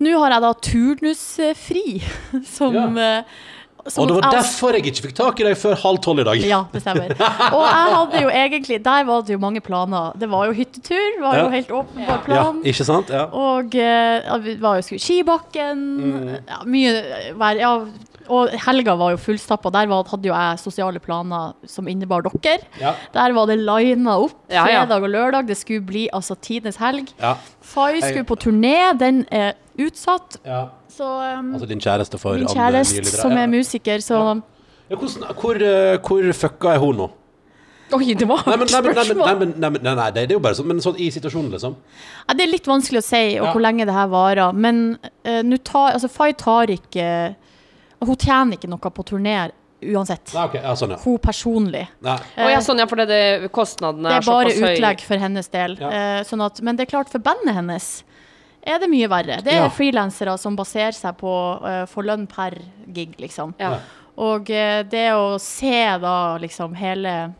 [0.00, 1.86] Nå har jeg da turnusfri,
[2.56, 2.86] som, Ja.
[3.20, 3.22] eh,
[3.88, 6.20] som Og det var jeg- derfor jeg ikke fikk tak i deg før halv tolv
[6.20, 6.42] i dag.
[6.44, 7.10] Ja, det stemmer.
[7.56, 10.12] Og jeg hadde jo egentlig Der var det jo mange planer.
[10.18, 11.44] Det var jo hyttetur, var Ja.
[11.44, 12.60] jo helt åpenbar plan.
[12.64, 13.08] Ja, ikke sant?
[13.08, 13.24] Ja.
[13.32, 16.38] Og eh, vi var jo skulle skibakken.
[16.48, 17.56] Ja, mye vær.
[17.58, 17.72] Ja,
[18.30, 19.72] og helga var jo fullstappa.
[19.72, 22.60] Der var, hadde jo jeg sosiale planer som innebar dere.
[22.78, 22.92] Ja.
[23.12, 25.46] Der var det lina opp fredag og lørdag.
[25.48, 27.08] Det skulle bli altså tidenes helg.
[27.18, 27.34] Ja.
[27.60, 29.54] Fay skulle på turné, den er
[29.86, 30.40] utsatt.
[30.44, 30.68] ja.
[30.90, 34.42] Så um, Altså din kjæreste for min kjæreste, som er musiker, så
[34.90, 37.10] Ja, hvordan, hvor, eh, hvor fucka er hun nå?
[37.90, 39.26] Oi, det var men, spørsmål.
[39.26, 41.76] nei, nei, nei, nei, det det er jo bare sånn, men sånn i situasjonen, liksom.
[42.28, 43.52] Ja, det er litt vanskelig å si og Ja.
[43.52, 44.52] hvor lenge det her varer.
[44.54, 47.34] Men uh, tar Altså, Fay tar ikke
[48.00, 49.50] Hun tjener ikke noe på turné
[49.82, 50.32] uansett.
[50.34, 50.60] Nei, okay.
[50.62, 50.98] ja, sånn, ja.
[51.02, 51.86] Hun personlig.
[52.04, 52.18] Nei.
[52.36, 54.72] oh, ja, sånn ja, for det, Det er, er bare såpass høye.
[54.76, 55.76] utlegg for hennes del.
[55.80, 55.90] Ja.
[55.90, 58.04] Uh, sånn at, men det er klart, for bandet hennes
[58.62, 59.40] er det mye verre.
[59.42, 59.68] Det er Ja.
[59.72, 61.32] frilansere som baserer seg på
[61.62, 62.58] uh, få lønn per
[62.92, 63.54] gig, liksom.
[63.58, 63.78] Ja.
[64.20, 67.32] Og uh, det å se da liksom hele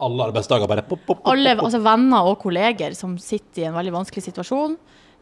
[0.00, 3.74] Alle arbeidsdager bare pop, pop, pop, Alle altså venner og kolleger som sitter i en
[3.74, 4.76] veldig vanskelig situasjon,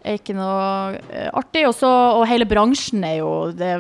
[0.06, 1.62] er ikke noe uh, artig.
[1.66, 3.70] Også, og hele bransjen er jo det,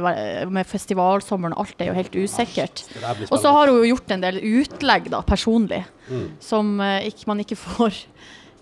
[0.50, 2.84] Med festivalsommeren og alt er jo helt usikkert.
[3.30, 6.26] Og så har hun jo gjort en del utlegg, da, personlig, Mm.
[6.38, 7.96] som eh, ikke, man ikke får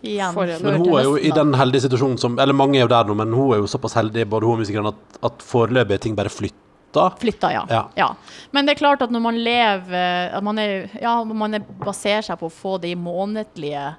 [0.05, 3.09] igjen Men hun er jo i den heldige situasjonen som Eller mange er jo der
[3.09, 6.05] nå, men hun er jo såpass heldig, både hun og musikeren, at, at foreløpig er
[6.05, 7.09] ting bare flytta.
[7.21, 7.65] Flytta, ja.
[7.71, 7.83] Ja.
[7.99, 8.09] ja.
[8.55, 12.23] Men det er klart at når man lever at man er, Ja, man er, baserer
[12.27, 13.95] seg på å få de månedlige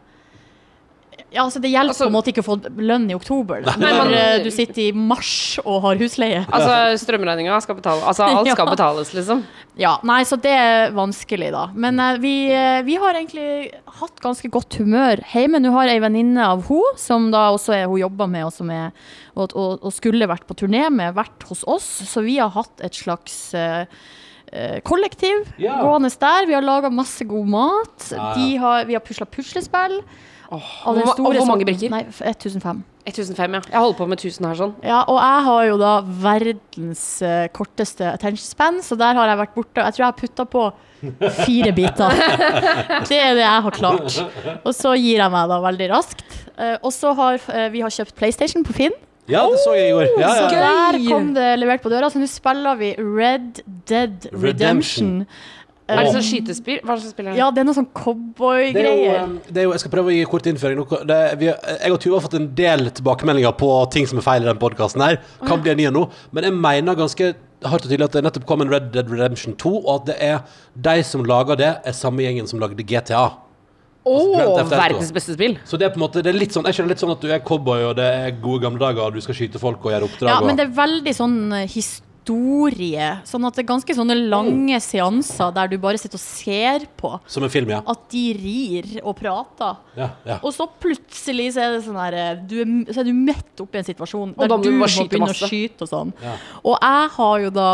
[1.32, 3.74] Ja, altså Det hjelper Altså- på en måte ikke å få lønn i oktober da,
[3.78, 6.46] Nei, når men- eh, du sitter i mars og har husleie.
[6.48, 8.04] Altså, strømregninga skal betales.
[8.04, 8.72] Altså, alt skal Ja.
[8.76, 9.44] betales, liksom.
[9.78, 11.68] Ja, Nei, så det er vanskelig, da.
[11.74, 15.60] Men uh, vi, uh, vi har egentlig hatt ganske godt humør hjemme.
[15.60, 18.70] Nå har ei venninne av hun som da også er, hun jobber med, og som
[18.72, 18.92] er
[19.36, 21.84] og, og, og skulle vært på turné med, vært hos oss.
[22.08, 23.86] Så vi har hatt et slags eh,
[24.54, 25.82] eh, kollektiv Ja.
[25.84, 26.46] gående der.
[26.48, 28.12] Vi har laga masse god mat.
[28.12, 28.34] Ja, ja.
[28.36, 30.02] De har, vi har pusla puslespill.
[30.52, 31.92] Av den store hvor mange brikker?
[31.94, 32.84] Nei, 1005.
[33.06, 33.62] 1005, ja.
[33.70, 34.74] Jeg holder på med 1000 her sånn.
[34.86, 35.92] Ja, og jeg har jo da
[36.26, 39.84] verdens uh, korteste attention span, så der har jeg vært borte.
[39.84, 40.66] Jeg tror jeg har putta på
[41.46, 42.22] fire biter.
[43.10, 44.16] Det er det jeg har klart.
[44.64, 46.26] Og så gir jeg meg da veldig raskt.
[46.58, 48.96] Uh, og så har uh, vi har kjøpt PlayStation på Finn.
[49.30, 50.08] Ja, det så jeg i går.
[50.22, 55.26] Ja, Så der kom det levert på døra, så nå spiller vi Red Dead Redemption.
[55.86, 56.80] Er det sånn skytespill?
[56.82, 57.40] Hva slags spill er det?
[57.40, 59.20] Ja, det er noe sånn er, cowboygreier.
[59.22, 60.82] um, er jeg skal prøve å gi kort innføring.
[61.06, 64.46] Det, vi, jeg og Tuva har fått en del tilbakemeldinger på ting som er feil
[64.46, 65.20] i den podkasten her.
[65.46, 66.06] Kan bli en ny en nå.
[66.34, 67.32] Men jeg mener ganske
[67.66, 70.18] hardt og tydelig at det nettopp kom en Red Dead Redemption 2, og at det
[70.26, 73.28] er de som lager det, er samme gjengen som lagde GTA.
[74.06, 75.56] Å, Grand verdens beste spill!
[75.66, 77.24] Så det er på en måte det er litt sånn Jeg kjenner litt sånn at
[77.24, 79.96] du er cowboy, og det er gode gamle dager, og du skal skyte folk og
[79.96, 80.30] gjøre oppdrag.
[80.30, 81.66] Ja, men det er veldig sånn eh,
[82.26, 83.22] historie.
[83.26, 87.20] Sånn at det er ganske sånne lange seanser der du bare sitter og ser på
[87.28, 87.82] Som en film, ja.
[87.86, 89.78] at de rir og prater.
[89.96, 90.40] ja, ja.
[90.42, 93.62] Og så plutselig så er det sånn her eh, du er, Så er du midt
[93.62, 96.14] oppi en situasjon der du du må begynne å skyte og sånn.
[96.24, 96.36] Ja.
[96.64, 97.70] Og jeg har jo da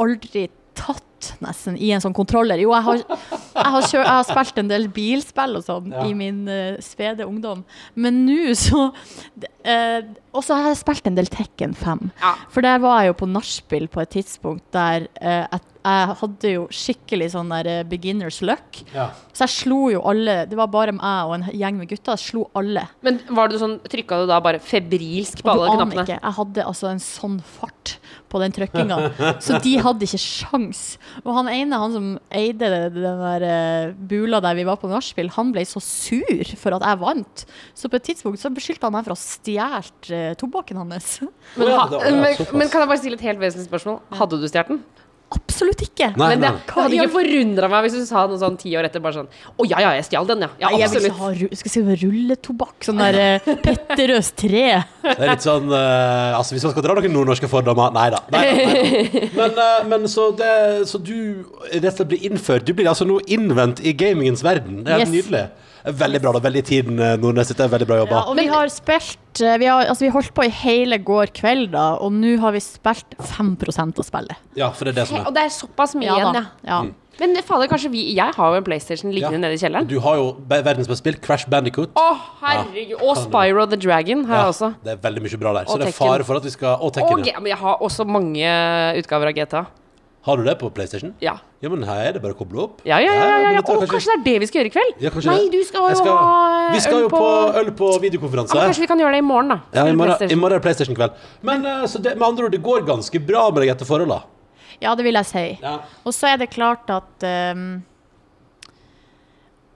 [0.00, 1.04] aldri tatt
[1.44, 2.60] nesten i en sånn kontroller.
[2.62, 6.04] Jo, jeg har, jeg har, kjø, jeg har spilt en del bilspill og sånn Ja.
[6.08, 7.64] i min uh, spede ungdom.
[7.94, 10.00] Men nå så uh,
[10.32, 12.06] Og så har jeg spilt en del Tekken 5.
[12.22, 12.34] Ja.
[12.52, 16.50] For der var jeg jo på nachspiel på et tidspunkt der uh, jeg, jeg hadde
[16.54, 18.76] jo skikkelig sånn der eh, beginners luck.
[18.94, 19.08] Ja.
[19.34, 20.44] Så jeg slo jo alle.
[20.46, 22.14] Det var bare meg og en gjeng med gutter.
[22.14, 22.84] Jeg slo alle.
[23.02, 26.04] Men var du sånn, trykka du da bare febrilsk på Og du alle aner knappene?
[26.06, 26.20] ikke.
[26.22, 27.96] Jeg hadde altså en sånn fart
[28.32, 28.96] på den trykkinga,
[29.44, 30.84] så de hadde ikke sjans.
[31.22, 35.30] Og han ene, han som eide den der eh, bula der vi var på nachspiel,
[35.36, 37.44] han ble så sur for at jeg vant.
[37.78, 41.14] Så på et tidspunkt så beskyldte han meg for å ha stjålet uh, tobakken hans.
[41.56, 42.24] Men, ha, men,
[42.56, 44.00] men kan jeg bare stille et helt vesentlig spørsmål?
[44.18, 44.82] Hadde du stjålet den?
[45.32, 46.08] Absolutt ikke.
[46.18, 46.60] Nei, Men det, nei.
[46.76, 49.66] hadde ikke forundra meg hvis du sa noe sånn ti år etter bare sånn Å
[49.68, 50.50] ja, ja, jeg stjal den, ja.
[50.60, 52.76] Ja, Nei, jeg vil ikke ha ru skal si rulletobakk.
[52.88, 54.64] Sånn der uh, Petterøes tre.
[55.06, 58.22] Det er litt sånn eh, Altså, hvis man skal dra noen nordnorske fordommer Nei da.
[58.34, 59.26] Nei, da.
[59.40, 60.52] Men, eh, men så, det,
[60.90, 61.14] så du
[61.72, 64.82] rett og slett blir innført Du blir altså nå innvendt i gamingens verden.
[64.84, 65.16] Det er helt Yes.
[65.22, 65.46] nydelig.
[65.84, 66.32] Veldig bra.
[66.32, 67.48] da Veldig i tiden, eh, Nordnes.
[67.48, 68.10] Det er veldig bra jobba.
[68.20, 71.32] Ja, og vi har spilt eh, vi har, altså, vi holdt på i hele går
[71.34, 74.36] kveld, da, og nå har vi spilt 5% av spillet.
[74.58, 75.26] Ja, for det er det som er.
[75.26, 76.44] Og det er såpass mye igjen, ja.
[76.68, 76.82] ja.
[77.20, 79.42] Men fader, kanskje vi Jeg har jo en PlayStation liggende Ja.
[79.44, 79.86] nede i kjelleren.
[79.86, 81.92] Du har jo verdens beste spill, Crash Bandicoot.
[81.94, 82.06] Å,
[82.40, 82.96] herregud.
[83.02, 84.74] Og Spyro the Dragon har Ja, også.
[84.82, 85.64] det er veldig mye bra der.
[85.66, 87.20] Så det er fare for at vi skal Og Og, Tekken.
[87.20, 87.38] Og, ja.
[87.38, 88.48] men jeg har også mange
[88.98, 89.66] utgaver av GTA.
[90.22, 91.14] Har du det på PlayStation?
[91.18, 91.32] Ja.
[91.62, 92.82] Ja, men her er det bare å koble opp.
[92.86, 93.24] Ja, ja, ja.
[93.42, 93.62] ja, ja.
[93.62, 95.00] Å, kanskje det er det vi skal gjøre i kveld?
[95.02, 97.88] Ja, kanskje Nei, du skal jo skal- ha Vi skal øl jo på øl på
[98.04, 98.54] videokonferanse.
[98.54, 99.58] ja, Kanskje vi kan gjøre det i morgen, da.
[99.74, 101.18] Ja, i morgen, i morgen er det PlayStation-kveld.
[101.42, 104.22] Men uh, så det, med andre ord, det går ganske bra med deg etter forholdet.
[104.80, 105.46] ja, det vil jeg si.
[105.62, 105.78] Ja.
[106.06, 107.82] Og så er det klart at um,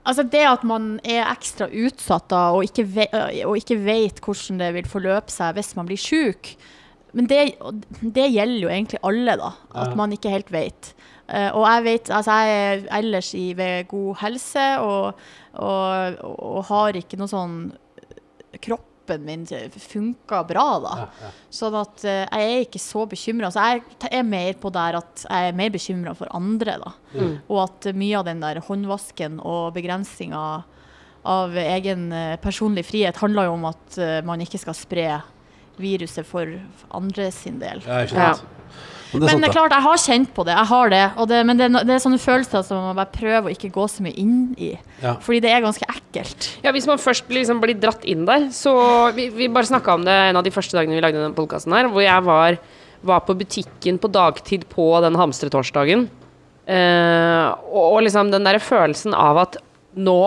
[0.07, 3.07] Altså det at man er ekstra utsatt da, og ikke, ve
[3.43, 6.53] og ikke vet hvordan det vil forløpe seg hvis man blir syk,
[7.13, 7.37] men det,
[8.01, 9.53] det gjelder jo egentlig alle, da.
[9.73, 9.95] At Ja.
[9.95, 10.93] man ikke helt vet.
[11.29, 15.13] Eh, og jeg vet, altså jeg er ellers i, ved god helse og,
[15.55, 17.57] og, og har ikke noe sånn
[18.63, 20.93] Kroppen min funker bra, da.
[21.53, 23.51] Sånn at eh, jeg er ikke så bekymra.
[23.53, 26.91] Så jeg er mer på der at jeg er mer bekymra for andre, da.
[27.47, 30.41] Og at mye av den der håndvasken og begrensninga
[31.27, 35.07] av egen eh, personlig frihet handler jo om at eh, man ikke skal spre
[35.81, 36.57] viruset for
[36.97, 37.83] andre sin del.
[37.85, 38.35] Ja, ikke Ja.
[39.13, 40.53] Men det er Men det er klart, jeg har kjent på det.
[40.57, 41.03] Jeg har det.
[41.15, 43.71] Og det men det, er det er sånne følelser som man bare prøver å ikke
[43.71, 44.73] gå så mye inn i.
[45.01, 45.13] Ja.
[45.23, 46.49] Fordi det er ganske ekkelt.
[46.65, 48.75] Ja, Hvis man først blir, liksom, blir dratt inn der, så
[49.15, 51.71] Vi, vi bare snakka om det en av de første dagene vi lagde denne podkasten
[51.71, 52.57] her, hvor jeg var,
[53.01, 56.09] var på butikken på dagtid på den hamstretorsdagen.
[56.67, 59.55] Eh, og, og liksom den derre følelsen av at
[59.95, 60.17] nå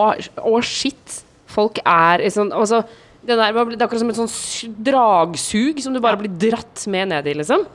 [0.41, 1.21] Å, shit!
[1.51, 2.81] Folk er liksom Altså,
[3.21, 7.11] det, der, det er akkurat som et sånn dragsug som du bare blir dratt med
[7.13, 7.65] ned i, liksom.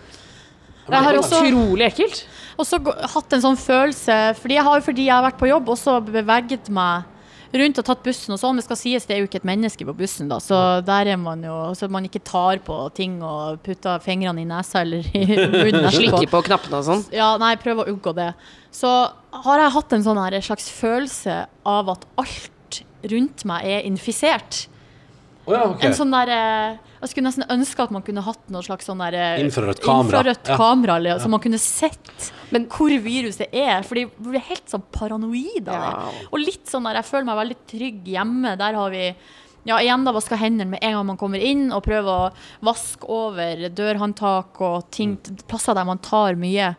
[0.86, 2.22] Det er utrolig ekkelt.
[2.56, 5.68] Og så hatt en sånn følelse Fordi jeg har, fordi jeg har vært på jobb,
[5.74, 7.12] også beveget meg
[7.56, 8.58] rundt og tatt bussen og sånn.
[8.58, 10.38] Det skal sies, det er jo ikke et menneske på bussen, da.
[10.42, 14.48] Så der er man jo Så man ikke tar på ting og putter fingrene i
[14.48, 15.24] nesa eller i
[15.64, 17.04] munnen Slikker på knappene og sånn.
[17.14, 18.32] Ja, nei, prøver å unngå det.
[18.74, 18.92] Så
[19.46, 24.66] har jeg hatt en sånn her slags følelse av at alt rundt meg er infisert.
[25.46, 25.86] Å ja, okay.
[25.88, 28.98] En sånn der, eh, Jeg skulle nesten ønske at man kunne hatt noe slags sånn
[28.98, 30.22] der eh, Infrarødt kamera.
[30.24, 30.56] infrarødt Ja.
[30.56, 33.82] kamera eller, så man kunne sett Men- hvor viruset er.
[33.82, 35.90] Fordi de blir helt sånn paranoid av Ja.
[36.10, 36.28] det.
[36.32, 38.56] Og litt sånn der, jeg føler meg veldig trygg hjemme.
[38.58, 39.14] Der har vi
[39.66, 42.32] ja, igjen da vaske hendene med en gang man kommer inn, og prøve å
[42.62, 45.16] vaske over dørhåndtak og ting,
[45.48, 46.76] plasser der man tar mye.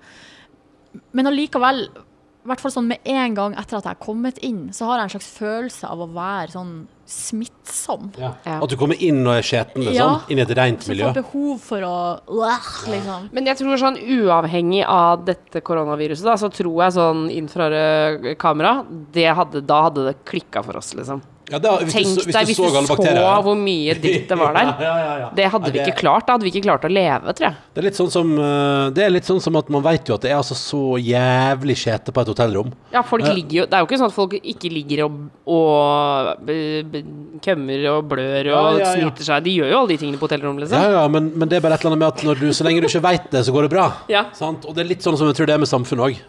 [1.13, 4.69] Men allikevel, i hvert fall sånn med en gang etter at jeg har kommet inn,
[4.71, 8.11] så har jeg en slags følelse av å være sånn smittsom.
[8.19, 8.33] Ja.
[8.43, 8.57] Ja.
[8.63, 9.95] At du kommer inn og er skjeten, liksom.
[9.95, 10.09] Ja.
[10.31, 11.07] Inn i et rent Så miljø.
[11.09, 11.95] får behov for å
[12.27, 13.29] øh, liksom.
[13.31, 18.85] Men jeg tror sånn uavhengig av dette koronaviruset, da, så tror jeg sånn infrarød kamera,
[19.15, 21.23] det hadde, da hadde det klikka for oss, liksom.
[21.49, 24.27] Ja, da, hvis Tenk du, så- hvis deg hvis du så så hvor mye dritt
[24.27, 24.71] det var der.
[24.87, 25.29] Ja, ja, ja, ja.
[25.35, 26.25] Det hadde vi ikke klart.
[26.27, 27.55] Da hadde vi ikke klart å leve, tror jeg.
[27.73, 30.15] Det er litt sånn som, eh, det er litt sånn som at man vet jo
[30.17, 32.71] at det er altså så jævlig skjete på et hotellrom.
[32.91, 35.17] Ja, folk ligger jo Det er jo ikke sånn at folk ikke ligger og,
[35.47, 37.01] og b, b,
[37.43, 38.91] kømmer og blør og Ja, ja, ja.
[38.95, 39.43] snyter seg.
[39.47, 40.85] De gjør jo alle de tingene på hotellrom, Ja, liksom.
[40.97, 42.83] ja, men, men det er bare et eller annet med at når du, så lenge
[42.83, 43.87] du ikke vet det, så går det bra.
[44.11, 44.25] Ja.
[44.37, 44.65] Sant?
[44.67, 46.19] Og det er litt sånn som jeg tror det er med samfunnet òg.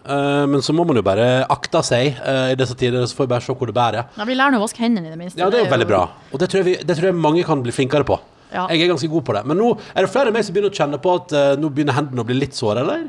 [0.49, 3.33] men så må man jo bare akte seg eh, i disse tider, så får vi
[3.35, 4.09] bare se hvor det bærer.
[4.19, 5.41] Ja, vi lærer nå å vaske hendene i det minste.
[5.43, 6.05] Ja, det er jo veldig bra.
[6.33, 8.19] Og det tror jeg, vi, det tror jeg mange kan bli flinkere på.
[8.49, 8.63] Ja.
[8.73, 9.43] Jeg er ganske god på det.
[9.45, 11.69] Men nå er det flere enn meg som begynner å kjenne på at uh, nå
[11.69, 13.03] begynner hendene å bli litt såre, eller?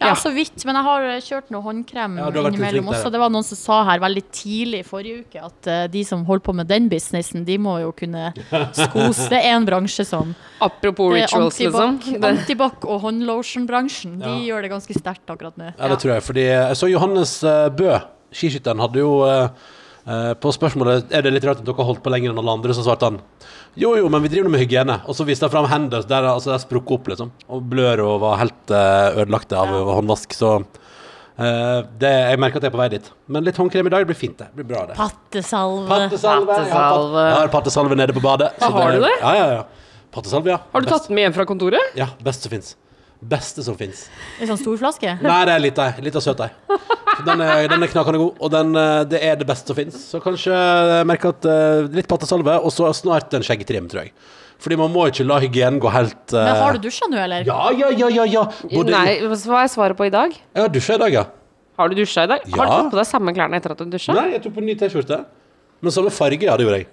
[0.00, 0.12] Ja, Ja.
[0.16, 0.54] så vidt.
[0.64, 3.10] Men jeg har eh, kjørt noe håndkrem Ja, innimellom også.
[3.12, 6.24] Det var noen som sa her veldig tidlig i forrige uke at uh, de som
[6.24, 8.30] holder på med den businessen, de må jo kunne
[8.80, 9.28] skose.
[9.34, 10.32] Det er en bransje som
[10.64, 12.00] Apropos rituals, liksom.
[12.32, 14.16] antibac, og håndlotion-bransjen.
[14.24, 14.38] De Ja.
[14.48, 15.74] gjør det ganske sterkt akkurat nå.
[15.76, 16.24] Ja, det tror jeg.
[16.24, 17.98] Fordi jeg så Johannes uh, Bø,
[18.32, 19.48] skiskytteren, hadde jo eh,
[20.06, 22.74] på spørsmålet Er det litt rart at dere har holdt på lenger enn alle andre,
[22.76, 23.16] så svarte han
[23.76, 24.94] jo, jo, men vi driver med hygiene.
[25.04, 27.32] Og så viste han fram hendene der altså, er sprukket opp, liksom.
[27.52, 30.32] Og blør og var helt uh, ødelagte av håndvask.
[30.32, 33.10] Så uh, det, jeg merker at jeg er på vei dit.
[33.28, 34.48] Men litt håndkrem i dag det blir fint, det.
[34.48, 34.96] det blir bra, det.
[34.96, 35.84] Pattesalve.
[35.92, 36.56] Pattesalve.
[36.56, 37.26] Jeg har pat- Pattesalve.
[37.28, 38.50] Jeg har pattesalve nede på badet.
[38.62, 39.12] så har du det?
[39.20, 39.94] Ja, ja, ja.
[40.16, 40.58] Pattesalve, ja.
[40.72, 41.96] har du tatt den med hjem fra kontoret?
[41.98, 42.72] Ja, best som fins.
[43.20, 44.06] Beste som fins.
[44.40, 45.14] En sånn stor flaske?
[45.22, 45.88] Nei, det er litt ei.
[46.04, 46.50] Litt av søt ei.
[47.24, 49.96] Den er, den er knakende god, og den, eh, det er det beste som fins.
[50.12, 50.52] Så kanskje
[51.08, 54.12] merke at eh, litt pattesalve, og så snart en skjeggetrim, tror jeg.
[54.60, 56.38] Fordi man må ikke la hygienen gå helt uh...
[56.40, 57.48] Men har du dusja nå, eller?
[57.48, 58.24] Ja, ja, ja, ja.
[58.36, 58.44] ja.
[58.70, 60.32] Både, Nei, hva er svaret på i dag?
[60.36, 61.24] Jeg har dusja i dag, ja.
[61.76, 62.44] Har du dusja i dag?
[62.52, 62.76] Har du Ja.
[62.82, 64.14] tatt på deg samme klærne etter at du dusja?
[64.16, 65.18] Nei, jeg tok på en ny T-skjorte.
[65.84, 66.88] Men samme farge, ja, det gjorde jeg.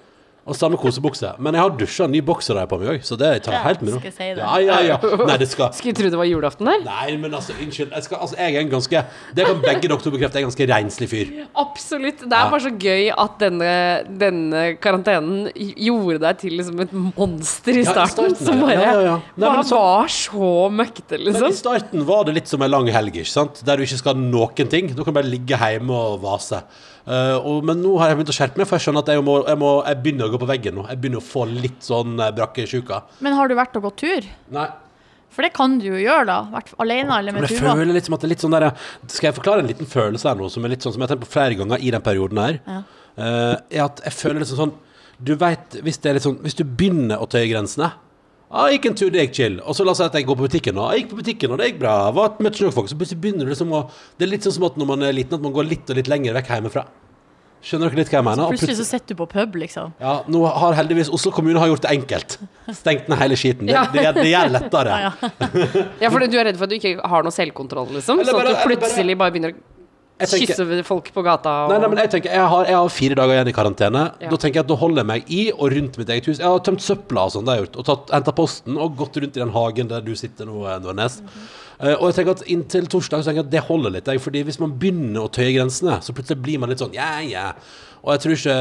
[0.46, 1.30] Og samme kosebukse.
[1.40, 3.64] Men jeg har dusja ny bokser der jeg på meg òg, så det tar jeg
[3.64, 4.00] helt med ro.
[4.04, 4.42] Skal si det?
[4.44, 4.98] Ja, ja, ja.
[5.30, 6.82] Nei, det skal Skulle tro det var julaften der.
[6.84, 7.94] Nei, men altså, unnskyld.
[7.96, 9.04] Jeg, skal, altså, jeg er en ganske
[9.40, 10.36] Det kan begge dere to bekrefte.
[10.36, 11.32] Jeg er en ganske renslig fyr.
[11.64, 12.26] Absolutt.
[12.26, 12.50] Det er Ja.
[12.52, 13.72] bare så gøy at denne,
[14.20, 18.36] denne karantenen gjorde deg til liksom et monster i Ja, i starten.
[18.36, 19.18] starten, som bare Ja, ja, ja.
[19.38, 21.54] Nei, men så- var så møkkete, Men i liksom.
[21.64, 23.64] starten var det litt som en lang helg, ikke sant?
[23.64, 24.88] der du ikke skal noen ting.
[24.94, 26.64] Du kan bare ligge hjemme og vase.
[27.04, 29.24] Eh, og, men nå har jeg begynt å skjerpe meg, for jeg skjønner at jeg,
[29.26, 30.86] må, jeg, må, jeg begynner å gå på veggen nå.
[30.92, 33.02] Jeg begynner å få litt sånn uh, brakkesjuka.
[33.26, 34.30] Men har du vært og gått tur?
[34.56, 34.70] Nei.
[35.34, 36.40] For det kan du jo gjøre, da.
[36.54, 38.68] Vært alene eller med jeg føler litt som at det er litt sånn der
[39.10, 41.16] Skal jeg forklare en liten følelse her nå, som er litt sånn som jeg har
[41.16, 42.60] tenkt på flere ganger i den perioden her?
[43.18, 44.76] Eh, er at jeg føler liksom sånn
[45.18, 47.90] Du vet, hvis sånn Hvis du begynner å tøye grensene
[48.54, 49.60] ah, jeg gikk en tur, det gikk chill.
[49.66, 51.52] Og så la oss si at jeg går på butikken, og jeg gikk på butikken,
[51.52, 51.96] og det gikk bra.
[52.16, 53.88] Var, møtte noen folk, så plutselig begynner du liksom å
[54.18, 55.98] Det er litt sånn som at når man er liten, at man går litt og
[56.00, 56.86] litt lenger vekk hjemmefra.
[57.64, 58.44] Skjønner dere litt hva jeg mener?
[58.44, 59.94] Så Plutselig så sitter du på pub, liksom.
[60.04, 62.34] ja, nå har heldigvis Oslo kommune har gjort det enkelt.
[62.76, 63.70] Stengt ned hele skiten.
[63.70, 63.86] Det, Ja.
[63.94, 64.98] det, det gjør lettere.
[65.06, 65.86] Ja, ja.
[66.02, 68.20] Ja, for du er redd for at du ikke har noe selvkontroll, liksom?
[68.20, 69.73] Eller Sånn at du plutselig bare- bare begynner å
[70.30, 72.90] tenker- kysse folk på gata og Nei, nei, men jeg tenker, jeg har, jeg har
[72.90, 74.04] fire dager igjen i karantene.
[74.22, 74.30] Ja.
[74.30, 76.40] Da tenker jeg at da holder jeg meg i og rundt mitt eget hus.
[76.40, 77.80] Jeg har tømt søpla og sånn, det har jeg gjort.
[77.82, 81.22] Og tatt, hentet posten og gått rundt i den hagen der du sitter nå, Nordnes.
[81.22, 81.88] Mm -hmm.
[81.88, 84.08] uh, og jeg tenker at inntil torsdag så tenker jeg at det holder litt.
[84.08, 87.20] Jeg, fordi hvis man begynner å tøye grensene, så plutselig blir man litt sånn ja,
[87.22, 87.54] ja.
[88.04, 88.54] Og jeg tror ikke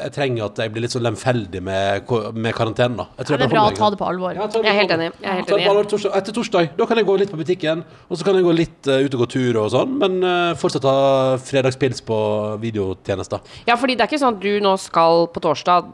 [0.00, 3.04] jeg trenger at jeg blir litt sånn lemfeldig med, med karantenen, da.
[3.18, 4.32] Jeg tror Ja, det er jeg bra å ta det på alvor.
[4.32, 5.08] Ja, jeg, Jeg er helt enig.
[5.20, 5.66] Jeg er helt enig.
[5.68, 6.14] alvor torsdag.
[6.16, 8.88] Etter torsdag da kan jeg gå litt på butikken, og så kan jeg gå litt
[8.88, 10.96] uh, ut og gå tur og sånn, men uh, fortsatt ha
[11.44, 12.18] fredagspils på
[12.64, 13.44] videotjenester.
[13.68, 15.92] Ja, fordi det er ikke sånn at du nå skal på torsdag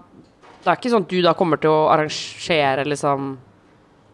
[0.62, 3.32] Det er ikke sånn at du da kommer til å arrangere liksom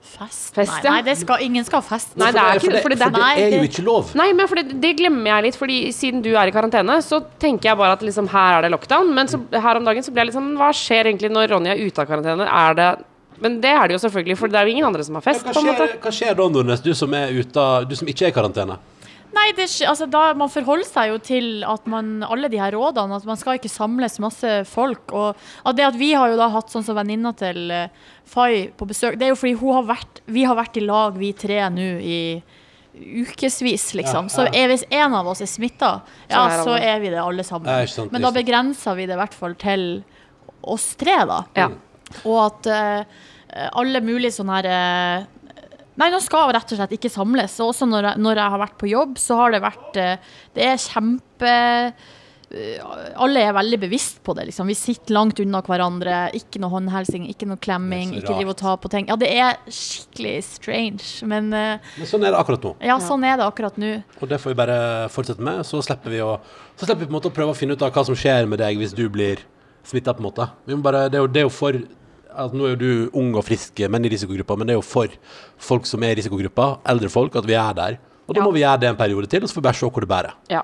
[0.03, 0.55] Fest?
[0.55, 0.91] Fest, ja.
[0.91, 2.15] nei, det skal, ingen skal ha fest.
[2.17, 4.15] Nei, det er ikke det, fordi det- for det er jo ikke lov.
[4.19, 7.21] Nei, men for det, det glemmer jeg litt, Fordi siden du er i karantene, så
[7.39, 9.13] tenker jeg bare at liksom her er det lockdown.
[9.15, 11.71] Men så, her om dagen så ble jeg litt sånn Hva skjer egentlig når Ronny
[11.71, 12.47] er ute av karantene?
[12.49, 13.05] Er det
[13.41, 15.45] Men det er det jo selvfølgelig, for det er jo ingen andre som har fest.
[15.47, 18.09] Hva på en måte skjer, hva skjer da, Nordnes, du som er ute, du som
[18.09, 18.79] ikke er i karantene?
[19.35, 23.19] Nei, det, altså, da, man forholder seg jo til at man, alle de her rådene,
[23.19, 25.13] at man skal ikke samles masse folk.
[25.13, 25.37] Og
[25.69, 28.89] at det at vi har jo da hatt sånn som venninna til uh, Fay på
[28.89, 31.91] besøk, det er jo fordi har vært, vi har vært i lag, vi tre nå,
[32.01, 32.21] i
[32.99, 34.27] ukevis, liksom.
[34.27, 37.45] Ja, Så er, hvis en av oss er smitta, ja, så er vi det alle
[37.47, 37.69] sammen.
[37.71, 39.89] Ja, sant, Men da begrenser vi det i hvert fall til
[40.67, 41.43] oss tre, da.
[41.57, 41.69] Ja.
[42.25, 43.27] Og at uh,
[43.79, 45.27] alle mulige sånne her eh,
[45.99, 47.59] Nei, nå skal rett og slett ikke samles.
[47.63, 50.31] Og også når jeg, når jeg har vært på jobb, så har det vært eh,
[50.55, 52.15] Det er kjempe eh,
[53.21, 54.47] alle er veldig bevisst på det.
[54.49, 54.71] Liksom.
[54.71, 56.31] Vi sitter langt unna hverandre.
[56.39, 58.15] Ikke noe håndhelsing, ikke noe klemming.
[58.17, 59.09] Ikke drive og ta på ting.
[59.11, 61.05] Ja, det er skikkelig strange.
[61.29, 62.73] Men eh, Men sånn er det akkurat nå.
[62.89, 63.93] ja, sånn er det akkurat nå.
[64.23, 64.79] Og det får vi bare
[65.13, 65.61] fortsette med.
[65.69, 66.39] Så slipper vi å
[66.79, 68.49] Så slipper vi på en måte å prøve å finne ut av hva som skjer
[68.49, 69.43] med deg hvis du blir
[69.89, 70.49] smitta, på en måte.
[70.69, 71.77] Vi må bare, det, er jo, det er jo for
[72.39, 74.87] at Nå er jo du ung og frisk, men i risikogruppa, men det er jo
[74.87, 75.09] for
[75.59, 77.99] folk som er i risikogruppa, eldre folk, at vi er der.
[78.29, 78.45] Og da Ja.
[78.47, 80.09] må vi gjøre det en periode til, og så får vi bare se hvor det
[80.09, 80.35] bærer.
[80.51, 80.63] Ja.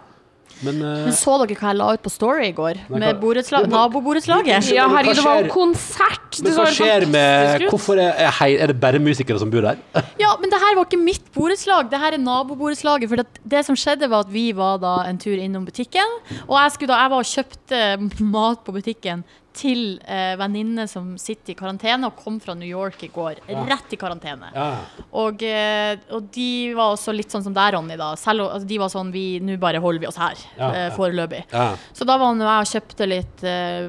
[0.62, 2.78] Men, uh, Men så dere hva jeg la ut på Story i går?
[2.88, 4.70] Nei, Med naboborettslaget?
[4.72, 6.38] ja, herregud, det var jo konsert!
[6.44, 7.64] Men hva skjer med.
[7.72, 9.76] Hvorfor er, er, er det bare musikere som bor der?
[10.22, 13.08] Ja, men det her var ikke mitt borettslag, det her er naboborettslaget.
[13.10, 16.54] For det, det som skjedde var at vi var da en tur innom butikken, og
[16.60, 17.82] jeg, da, jeg var og kjøpte
[18.22, 19.24] mat på butikken
[19.55, 23.34] til eh, venninne som sitter i karantene og kom fra New York i går.
[23.70, 24.48] Rett i karantene.
[24.55, 24.66] Ja.
[25.14, 27.96] Og, eh, og de var også litt sånn som deg, Ronny.
[28.00, 30.90] da Selv, altså, De var sånn vi, Nå bare holder vi oss her, Ja, eh,
[30.96, 31.42] foreløpig.
[31.52, 31.68] Ja.
[31.94, 33.88] Så da var nå jeg og kjøpte litt eh,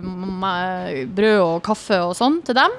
[1.17, 2.35] brød og kaffe og sånn.
[2.45, 2.71] til dem.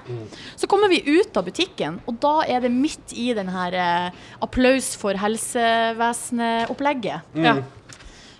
[0.56, 4.10] Så kommer vi ut av butikken, og da er det midt i den her eh,
[4.44, 7.20] applaus for helsevesenet-opplegget.
[7.34, 7.54] Ja.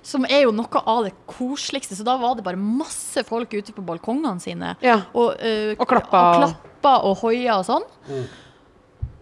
[0.07, 1.97] Som er jo noe av det koseligste.
[1.99, 4.77] Så da var det bare masse folk ute på balkongene sine.
[4.85, 5.01] Ja.
[5.13, 6.21] Og, uh, Og klappa.
[6.23, 7.87] og, klappa og hoia og sånn.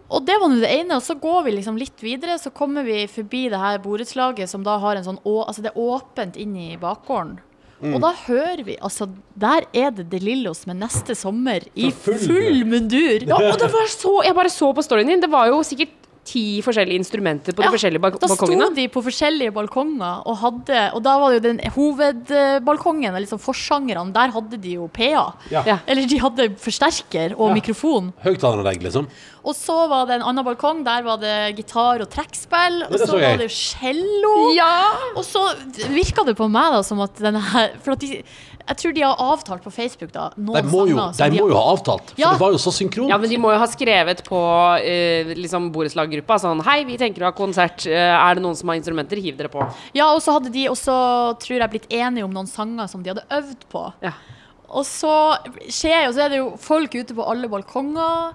[0.05, 0.99] Og det var nå det ene.
[0.99, 4.63] Og så går vi liksom litt videre, så kommer vi forbi det her borettslaget som
[4.65, 7.39] da har en sånn å, Altså det er åpent inn i bakgården.
[7.85, 12.63] Og da hører vi Altså, der er det De Lillos med neste sommer i full
[12.69, 13.25] mundur.
[13.27, 15.19] Ja, og det var så Jeg bare så på storyen din.
[15.25, 18.87] Det var jo sikkert ti forskjellige instrumenter på de Ja, forskjellige balk Da sto de
[18.89, 24.33] på forskjellige balkonger og hadde Og da var det jo den hovedbalkongen, liksom forsangerne, der
[24.33, 25.33] hadde de jo PA.
[25.51, 25.63] Ja.
[25.65, 25.77] Ja.
[25.87, 27.53] Eller de hadde forsterker og Ja.
[27.53, 28.11] mikrofon.
[28.23, 29.07] Høyttaleranlegg, liksom.
[29.45, 32.81] Og så var det en annen balkong, der var det gitar og trekkspill.
[32.87, 34.33] Og så var det cello.
[34.57, 34.73] Ja!
[35.13, 35.43] Og så
[35.93, 38.23] virka det på meg da som at denne her For at de,
[38.65, 41.41] jeg tror de har avtalt på Facebook da noen De må jo, sanger som de
[41.43, 42.31] må jo ha avtalt, for Ja.
[42.33, 43.11] det var jo så synkront.
[43.13, 47.25] Ja, men de må jo ha skrevet på uh, liksom borettslaggruppa sånn Hei, vi tenker
[47.25, 47.85] å ha konsert.
[47.85, 49.21] Uh, er det noen som har instrumenter?
[49.21, 49.61] Hiv dere på.
[49.93, 50.95] Ja, og så hadde de også,
[51.43, 53.85] tror jeg, blitt enige om noen sanger som de hadde øvd på.
[54.05, 54.15] Ja.
[54.75, 55.13] Og så
[55.69, 58.33] skjer jo, så er det jo folk ute på alle balkonger.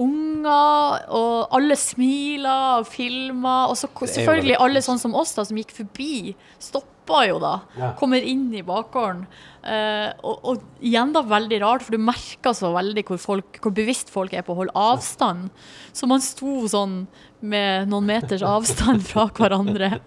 [0.00, 3.72] Unger, og alle smiler og filmer.
[3.72, 6.32] Og så selvfølgelig alle sånn som oss, da, som gikk forbi,
[6.62, 7.54] stoppa jo da.
[7.76, 7.90] Ja.
[8.00, 9.26] Kommer inn i bakgården.
[9.62, 13.74] Uh, og, og igjen da veldig rart, for du merker så veldig hvor, folk, hvor
[13.76, 15.52] bevisst folk er på å holde avstand.
[15.92, 17.04] Så man sto sånn
[17.42, 19.98] med noen meters avstand fra hverandre.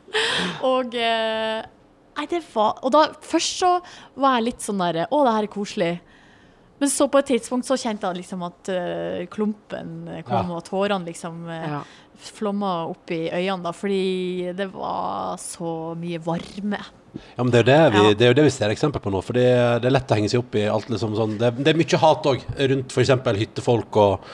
[0.66, 1.62] Og uh,
[2.16, 3.72] Nei, det var Og da først så
[4.16, 5.90] var jeg litt sånn der Å, det her er koselig.
[6.80, 9.94] Men så på et tidspunkt så kjente jeg liksom at uh, klumpen
[10.28, 10.58] kom, Ja.
[10.58, 11.82] og tårene liksom uh, Ja.
[12.20, 16.80] flomma opp i øynene, da, fordi det var så mye varme.
[17.38, 18.14] Ja, men det er, jo det, vi, Ja.
[18.20, 19.22] det er jo det vi ser eksempel på nå.
[19.24, 19.46] For det,
[19.82, 22.00] det er lett å henge seg opp i alt liksom sånn Det, det er mye
[22.02, 23.14] hat òg rundt f.eks.
[23.40, 24.26] hyttefolk og,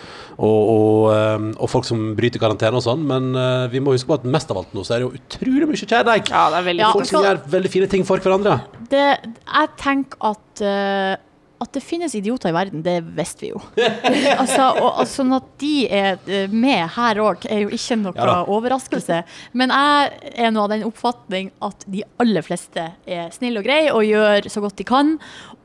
[0.41, 3.05] og, og, ehm, og folk som bryter karantene og sånn.
[3.05, 5.19] Men uh, vi må huske på at mest av alt nå så er det jo
[5.21, 6.33] utrolig mye kjærlighet.
[6.33, 8.57] Ja, det er veldig Ja, Folk som skal- gjør veldig fine ting for hverandre.
[8.89, 11.15] Det, jeg tenker at eh,
[11.61, 13.61] at det finnes idioter i verden, det visste vi jo.
[14.41, 18.39] altså, og, sånn at de er eh, med her òg, er jo ikke noe Ja
[18.51, 19.21] overraskelse.
[19.57, 23.91] Men jeg er nå av den oppfatning at de aller fleste er snille og greie
[23.93, 25.17] og gjør så godt de kan.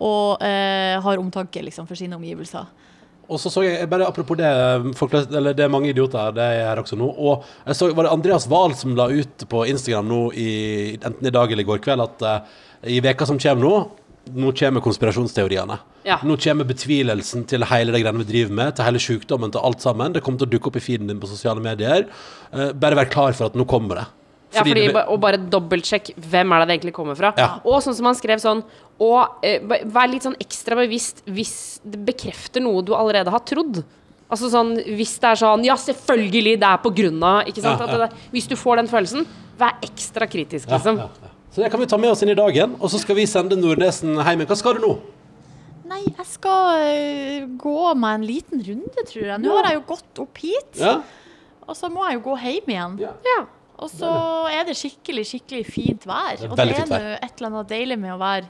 [0.03, 2.67] Og eh, har omtanke liksom, for sine omgivelser.
[3.27, 4.49] Og så så jeg, bare apropos det,
[4.99, 7.09] folk, flest- eller det er mange idioter, det er her også nå.
[7.11, 10.51] Og jeg så, var det Andreas Wahl som la ut på Instagram nå, i,
[11.01, 13.81] enten i dag eller i går kveld, at uh, i veka som kommer nå,
[14.35, 15.79] nå kommer konspirasjonsteoriene.
[16.07, 16.19] Ja.
[16.27, 19.85] Nå kommer betvilelsen til hele det greiene vi driver med, til hele sykdommen, til alt
[19.85, 20.15] sammen.
[20.15, 22.07] Det kommer til å dukke opp i feeden din på sosiale medier.
[22.53, 24.07] Uh, bare vær klar for at nå kommer det.
[24.55, 27.33] Ja, fordi, og bare dobbeltsjekk hvem er det det egentlig kommer fra.
[27.37, 27.49] Ja.
[27.67, 28.63] Og sånn som han skrev sånn
[29.03, 29.59] Og eh,
[29.93, 33.83] vær litt sånn ekstra bevisst hvis det bekrefter noe du allerede har trodd.
[34.31, 37.83] Altså sånn hvis det er sånn Ja, selvfølgelig, det er på grunn av Ikke sant?
[37.83, 39.27] Ja, At det, hvis du får den følelsen,
[39.61, 41.03] vær ekstra kritisk, ja, liksom.
[41.05, 41.36] ja, ja.
[41.57, 43.57] Så det kan vi ta med oss inn i dagen, og så skal vi sende
[43.57, 44.43] Nordnesen hjem.
[44.45, 44.91] Hva skal du nå?
[45.89, 49.41] Nei, jeg skal eh, gå meg en liten runde, tror jeg.
[49.41, 50.99] Nå har jeg jo gått opp hit, Ja?
[51.65, 52.99] og så må jeg jo gå hjem igjen.
[53.01, 53.15] Ja.
[53.25, 53.39] Ja.
[53.81, 54.11] Og så
[54.53, 56.37] er det skikkelig, skikkelig fint vær.
[56.37, 58.45] Det er og det er nå et eller annet deilig med å være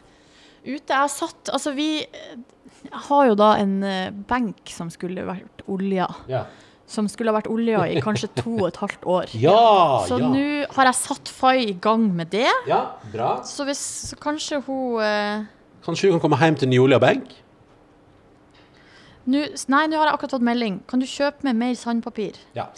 [0.67, 0.91] ute.
[0.91, 5.63] Jeg har satt Altså, vi jeg har jo da en eh, benk som skulle vært
[5.71, 6.11] olja.
[6.27, 6.43] Ja.
[6.87, 9.33] Som skulle ha vært olja i kanskje to og et halvt år.
[9.47, 10.29] Ja, Så ja.
[10.31, 10.45] nå
[10.77, 12.47] har jeg satt Fay i gang med det.
[12.69, 12.83] ja,
[13.13, 13.41] bra.
[13.45, 13.81] Så hvis
[14.13, 15.45] så kanskje hun eh,
[15.87, 17.35] Kanskje hun kan komme hjem til Njolia benk?
[19.27, 20.77] Nei, nå har jeg akkurat fått melding.
[20.87, 22.39] Kan du kjøpe med mer sandpapir?
[22.55, 22.69] Ja.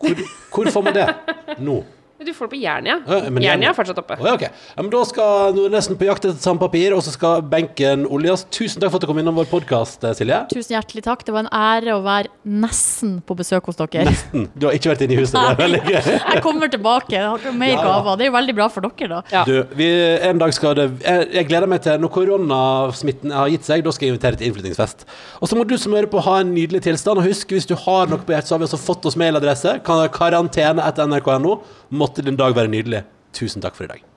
[0.00, 0.16] Hvor,
[0.54, 1.06] hvor får man det?
[1.66, 1.82] Nå?
[2.16, 2.94] Du får det på Jernia.
[3.06, 4.16] Ja, Jernia Jernia- er fortsatt oppe.
[4.18, 4.42] Ja, ok.
[4.48, 8.46] ja, men da skal Nordnesen på jakt etter samme papir, og så skal benken oljes.
[8.50, 10.38] Tusen takk for at du kom innom vår podkast, Silje.
[10.48, 11.24] Tusen hjertelig takk.
[11.28, 14.06] Det var en ære å være nesten på besøk hos dere.
[14.08, 14.48] Nesten.
[14.56, 15.36] Du har ikke vært inne i huset.
[15.36, 16.08] Det er veldig gøy.
[16.32, 17.12] Jeg kommer tilbake.
[17.18, 17.84] Jeg har ikke mer Ja, ja.
[17.84, 18.16] gaver.
[18.16, 19.20] Det er jo veldig bra for dere, da.
[19.36, 19.44] Ja.
[19.44, 19.90] Du, vi,
[20.30, 23.92] en dag skal det jeg, jeg gleder meg til Når koronasmitten har gitt seg, da
[23.92, 25.04] skal jeg invitere til innflyttingsfest.
[25.42, 27.20] Og så må du som hører på, ha en nydelig tilstand.
[27.20, 29.76] Og husk, hvis du har noe på hjertet, så har vi også fått oss mailadresse.
[29.86, 31.58] Karantene etter nrk.no.
[32.06, 33.00] Måtte din dag være nydelig.
[33.34, 34.15] Tusen takk for i dag.